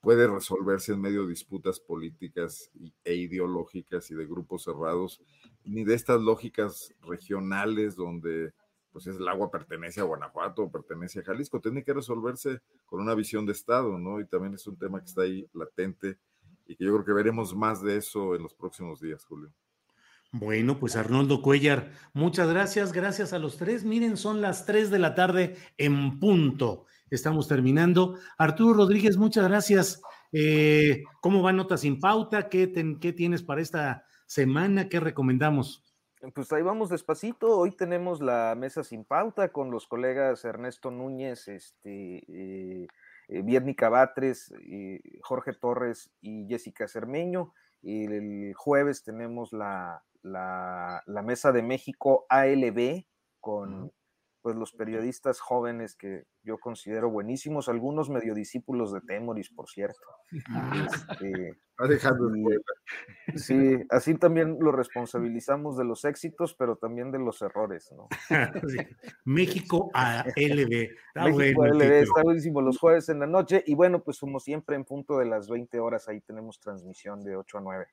[0.00, 2.70] Puede resolverse en medio de disputas políticas
[3.04, 5.22] e ideológicas y de grupos cerrados,
[5.64, 8.52] ni de estas lógicas regionales donde
[8.94, 13.44] pues el agua pertenece a Guanajuato, pertenece a Jalisco, tiene que resolverse con una visión
[13.44, 14.20] de Estado, ¿no?
[14.20, 16.16] Y también es un tema que está ahí latente
[16.64, 19.52] y que yo creo que veremos más de eso en los próximos días, Julio.
[20.30, 23.84] Bueno, pues Arnoldo Cuellar, muchas gracias, gracias a los tres.
[23.84, 26.86] Miren, son las tres de la tarde en punto.
[27.10, 28.16] Estamos terminando.
[28.38, 30.02] Arturo Rodríguez, muchas gracias.
[30.30, 32.48] Eh, ¿Cómo va Nota Sin Pauta?
[32.48, 34.88] ¿Qué, ¿Qué tienes para esta semana?
[34.88, 35.82] ¿Qué recomendamos?
[36.32, 37.58] Pues ahí vamos despacito.
[37.58, 42.86] Hoy tenemos la mesa sin pauta con los colegas Ernesto Núñez, este, eh,
[43.28, 47.52] eh Vierni Cabatres, eh, Jorge Torres y Jessica Cermeño.
[47.82, 53.04] Y el jueves tenemos la, la, la mesa de México ALB
[53.40, 53.92] con
[54.44, 60.02] pues los periodistas jóvenes que yo considero buenísimos, algunos medio discípulos de Temoris, por cierto.
[60.30, 61.56] Este,
[63.36, 68.06] sí, así también lo responsabilizamos de los éxitos, pero también de los errores, ¿no?
[69.24, 70.90] México a LB.
[71.14, 74.40] Está México bueno, LB, está buenísimo los jueves en la noche, y bueno, pues como
[74.40, 77.86] siempre en punto de las 20 horas ahí tenemos transmisión de 8 a 9.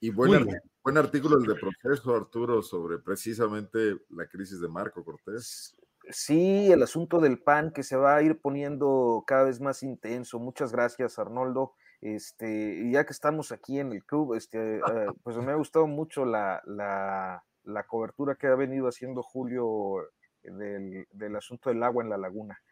[0.00, 0.46] Y buen,
[0.82, 5.76] buen artículo el de proceso, Arturo, sobre precisamente la crisis de Marco Cortés.
[6.10, 10.38] Sí, el asunto del PAN que se va a ir poniendo cada vez más intenso.
[10.38, 11.74] Muchas gracias, Arnoldo.
[12.00, 14.82] Este, ya que estamos aquí en el club, este, eh,
[15.22, 19.96] pues me ha gustado mucho la, la, la, cobertura que ha venido haciendo Julio
[20.44, 22.62] del, del, asunto del agua en la laguna,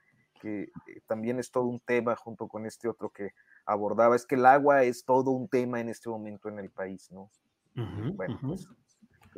[0.41, 0.70] que eh,
[1.07, 3.32] también es todo un tema junto con este otro que
[3.66, 4.14] abordaba.
[4.14, 7.30] Es que el agua es todo un tema en este momento en el país, ¿no?
[8.14, 8.66] bueno, pues,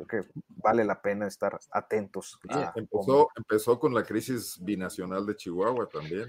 [0.05, 0.29] creo que
[0.63, 2.39] vale la pena estar atentos.
[2.75, 6.25] empezó, empezó, con la crisis binacional de Chihuahua también.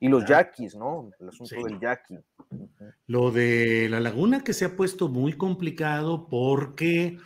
[0.00, 1.10] Y los yaquis, ¿no?
[1.18, 2.18] El asunto del yaqui.
[3.06, 7.18] Lo de la laguna que se ha puesto muy complicado porque,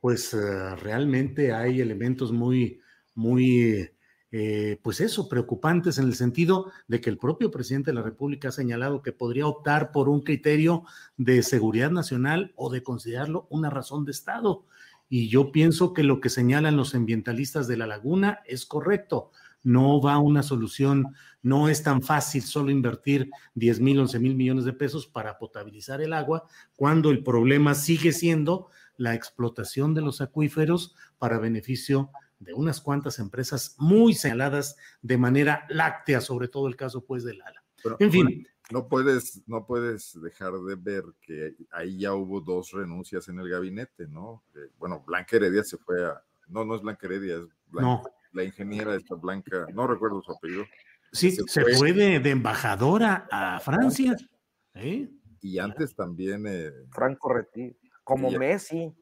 [0.00, 2.80] pues, eh, realmente hay elementos muy,
[3.14, 3.90] muy
[4.34, 8.48] eh, pues eso, preocupantes en el sentido de que el propio presidente de la República
[8.48, 10.84] ha señalado que podría optar por un criterio
[11.18, 14.64] de seguridad nacional o de considerarlo una razón de Estado.
[15.10, 19.32] Y yo pienso que lo que señalan los ambientalistas de la laguna es correcto.
[19.62, 24.64] No va una solución, no es tan fácil solo invertir 10 mil, 11 mil millones
[24.64, 30.22] de pesos para potabilizar el agua, cuando el problema sigue siendo la explotación de los
[30.22, 32.10] acuíferos para beneficio
[32.44, 37.40] de unas cuantas empresas muy señaladas de manera láctea, sobre todo el caso pues del
[37.42, 37.62] ALA.
[37.98, 38.48] en fin.
[38.70, 43.48] No puedes, no puedes dejar de ver que ahí ya hubo dos renuncias en el
[43.48, 44.42] gabinete, ¿no?
[44.78, 47.48] bueno, Blanca Heredia se fue a, no, no es Blanca Heredia, es
[48.32, 50.64] la ingeniera esta Blanca, no recuerdo su apellido.
[51.12, 54.16] Sí, se, fue, de, embajadora a Francia.
[54.74, 55.10] ¿eh?
[55.42, 56.46] Y antes también.
[56.46, 58.94] Eh, Franco Retí, como Messi.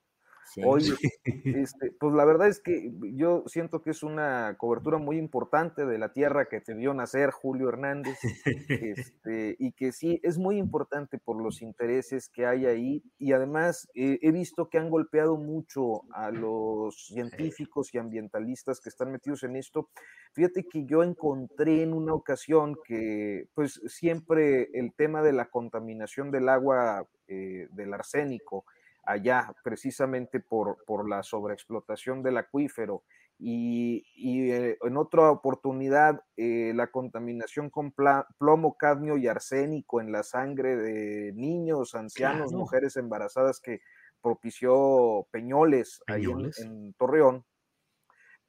[0.64, 0.94] Oye,
[1.44, 5.98] este, pues la verdad es que yo siento que es una cobertura muy importante de
[5.98, 8.18] la tierra que te vio nacer Julio Hernández,
[8.68, 13.88] este, y que sí es muy importante por los intereses que hay ahí, y además
[13.94, 19.42] eh, he visto que han golpeado mucho a los científicos y ambientalistas que están metidos
[19.42, 19.88] en esto.
[20.32, 26.30] Fíjate que yo encontré en una ocasión que pues siempre el tema de la contaminación
[26.30, 28.64] del agua, eh, del arsénico,
[29.05, 33.03] allá precisamente por, por la sobreexplotación del acuífero
[33.42, 34.05] y,
[34.51, 40.76] eh, en otra oportunidad eh, la contaminación con plomo, cadmio y arsénico en la sangre
[40.76, 43.80] de niños, ancianos, mujeres embarazadas que
[44.20, 46.26] propició Peñoles, ahí
[46.62, 47.44] en, Torreón.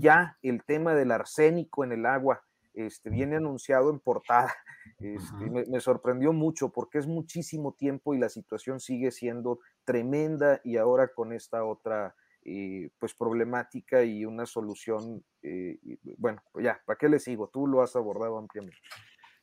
[0.00, 2.42] ya el tema del arsénico en el agua
[2.76, 4.54] este, viene anunciado en portada.
[5.00, 10.76] Este, me, sorprendió mucho porque es muchísimo tiempo y la situación sigue siendo tremenda y
[10.76, 12.14] ahora con esta otra
[12.44, 15.78] eh, pues problemática y una solución, eh,
[16.16, 17.50] bueno, ya, ¿para qué le sigo?
[17.52, 18.78] Tú lo has abordado ampliamente.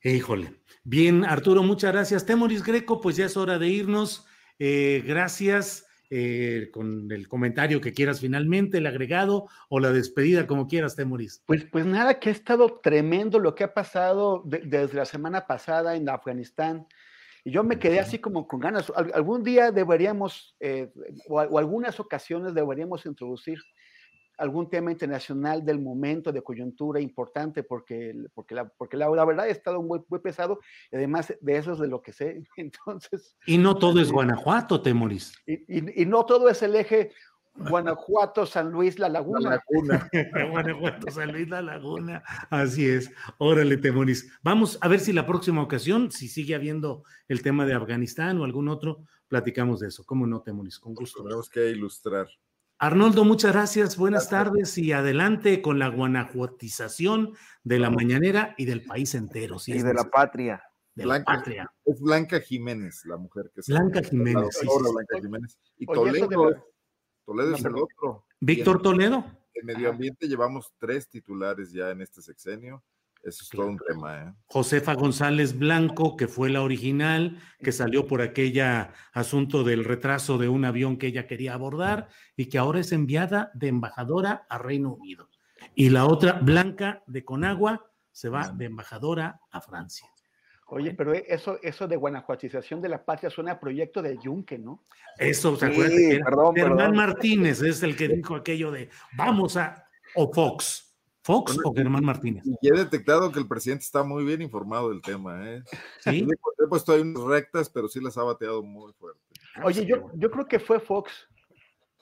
[0.01, 0.61] Híjole.
[0.83, 2.25] Bien, Arturo, muchas gracias.
[2.25, 4.25] Temoris Greco, pues ya es hora de irnos.
[4.59, 5.85] Eh, gracias.
[6.15, 11.41] Eh, con el comentario que quieras finalmente, el agregado o la despedida, como quieras, Temoris.
[11.47, 15.95] Pues, pues nada, que ha estado tremendo lo que ha pasado desde la semana pasada
[15.95, 16.85] en Afganistán.
[17.43, 18.93] Y yo me quedé así como con ganas.
[18.95, 20.91] algún día deberíamos, eh,
[21.27, 23.57] o, algunas ocasiones deberíamos introducir
[24.37, 29.49] algún tema internacional del momento de coyuntura importante, porque, porque, la, porque la, verdad ha
[29.49, 30.59] estado muy, muy, pesado,
[30.91, 32.43] y además de eso es de lo que sé.
[32.57, 33.35] Entonces.
[33.45, 35.33] Y no todo es Guanajuato, Temoris.
[35.45, 37.11] Y, y, no todo es el eje
[37.55, 39.63] Guanajuato, San Luis, La Laguna.
[40.51, 42.23] Guanajuato, San Luis, La Laguna.
[42.49, 43.11] Así es.
[43.37, 44.31] Órale, Temoris.
[44.41, 48.43] Vamos a ver si la próxima ocasión, si sigue habiendo el tema de Afganistán o
[48.43, 50.03] algún otro, platicamos de eso.
[50.03, 50.79] ¿Cómo no, Temoris?
[50.79, 51.23] Con gusto.
[51.23, 52.27] Tenemos que ilustrar.
[52.83, 58.83] Arnoldo, muchas gracias, buenas tardes y adelante con la guanajuatización de la mañanera y del
[58.83, 59.55] país entero.
[59.65, 60.61] y de la patria.
[60.93, 61.71] De la patria.
[61.85, 64.57] Es Blanca Jiménez, la mujer que se Blanca Jiménez.
[64.59, 65.57] Sí, Blanca Jiménez.
[65.77, 66.27] Y Toledo,
[67.25, 68.25] Toledo es el otro.
[68.41, 69.23] Víctor Toledo.
[69.53, 72.83] En medio ambiente llevamos tres titulares ya en este sexenio.
[73.23, 74.21] Eso es todo un tema.
[74.21, 74.33] ¿eh?
[74.47, 80.49] Josefa González Blanco, que fue la original, que salió por aquella asunto del retraso de
[80.49, 84.93] un avión que ella quería abordar y que ahora es enviada de embajadora a Reino
[84.93, 85.29] Unido.
[85.73, 90.07] Y la otra, Blanca de Conagua, se va de embajadora a Francia.
[90.67, 94.83] Oye, pero eso, eso de guanajuatización de la patria suena a proyecto de Junque, ¿no?
[95.17, 96.23] Eso, ¿se acuerdan?
[96.23, 100.92] perdón, Hernán Martínez es el que dijo aquello de vamos a, o Fox,
[101.23, 102.43] ¿Fox o Germán Martínez?
[102.61, 105.49] Y he detectado que el presidente está muy bien informado del tema.
[105.49, 105.63] ¿eh?
[105.99, 106.27] Sí.
[106.59, 109.21] He puesto ahí unas rectas, pero sí las ha bateado muy fuerte.
[109.55, 111.11] Ah, Oye, yo, yo creo que fue Fox.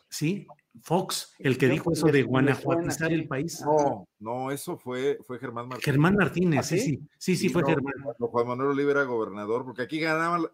[0.09, 0.45] Sí,
[0.81, 3.61] Fox, el que dijo eso de guanajuatizar el país.
[3.63, 5.85] No, no, eso fue, fue Germán Martínez.
[5.85, 7.93] Germán Martínez, ¿Ah, sí, sí, sí, sí, fue Germán.
[8.17, 10.51] Juan Manuel Oliva era gobernador, porque aquí ganaba,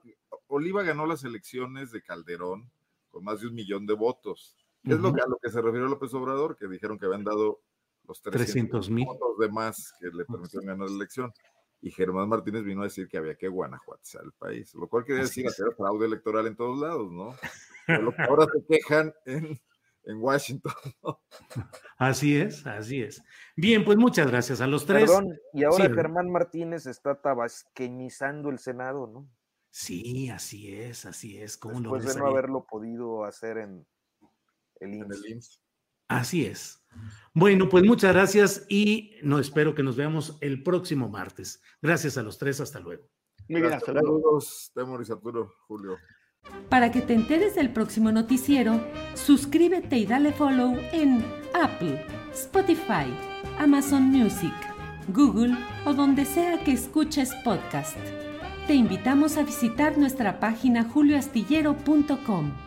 [0.47, 2.70] Oliva ganó las elecciones de Calderón
[3.09, 4.55] con más de un millón de votos.
[4.84, 7.61] Es lo que, a lo que se refirió López Obrador, que dijeron que habían dado
[8.08, 11.32] los 300 mil votos de más que le permitieron ganar la elección.
[11.80, 15.22] Y Germán Martínez vino a decir que había que guanajuatizar el país, lo cual quiere
[15.22, 17.36] decir hacer fraude electoral en todos lados, ¿no?
[18.01, 19.60] lo que ahora se quejan en,
[20.05, 20.74] en Washington.
[21.97, 23.24] Así es, así es.
[23.55, 25.10] Bien, pues muchas gracias a los tres.
[25.10, 29.28] Perdón, y ahora Germán Martínez está tabasqueñizando el Senado, ¿no?
[29.72, 31.58] Sí, así es, así es.
[31.58, 33.88] ¿Cómo Después de no haberlo podido hacer en
[34.80, 35.62] el IMSS.
[36.08, 36.84] Así es.
[37.34, 41.62] Bueno, pues muchas gracias y no espero que nos veamos el próximo martes.
[41.82, 43.03] Gracias a los tres, hasta luego.
[43.47, 44.41] Bien, hasta luego.
[44.41, 45.97] Saludos, Arturo, Julio.
[46.70, 48.82] Para que te enteres del próximo noticiero,
[49.14, 52.03] suscríbete y dale follow en Apple,
[52.34, 53.05] Spotify,
[53.60, 54.53] Amazon Music,
[55.10, 55.55] Google
[55.86, 57.97] o donde sea que escuches podcast.
[58.66, 62.66] Te invitamos a visitar nuestra página julioastillero.com.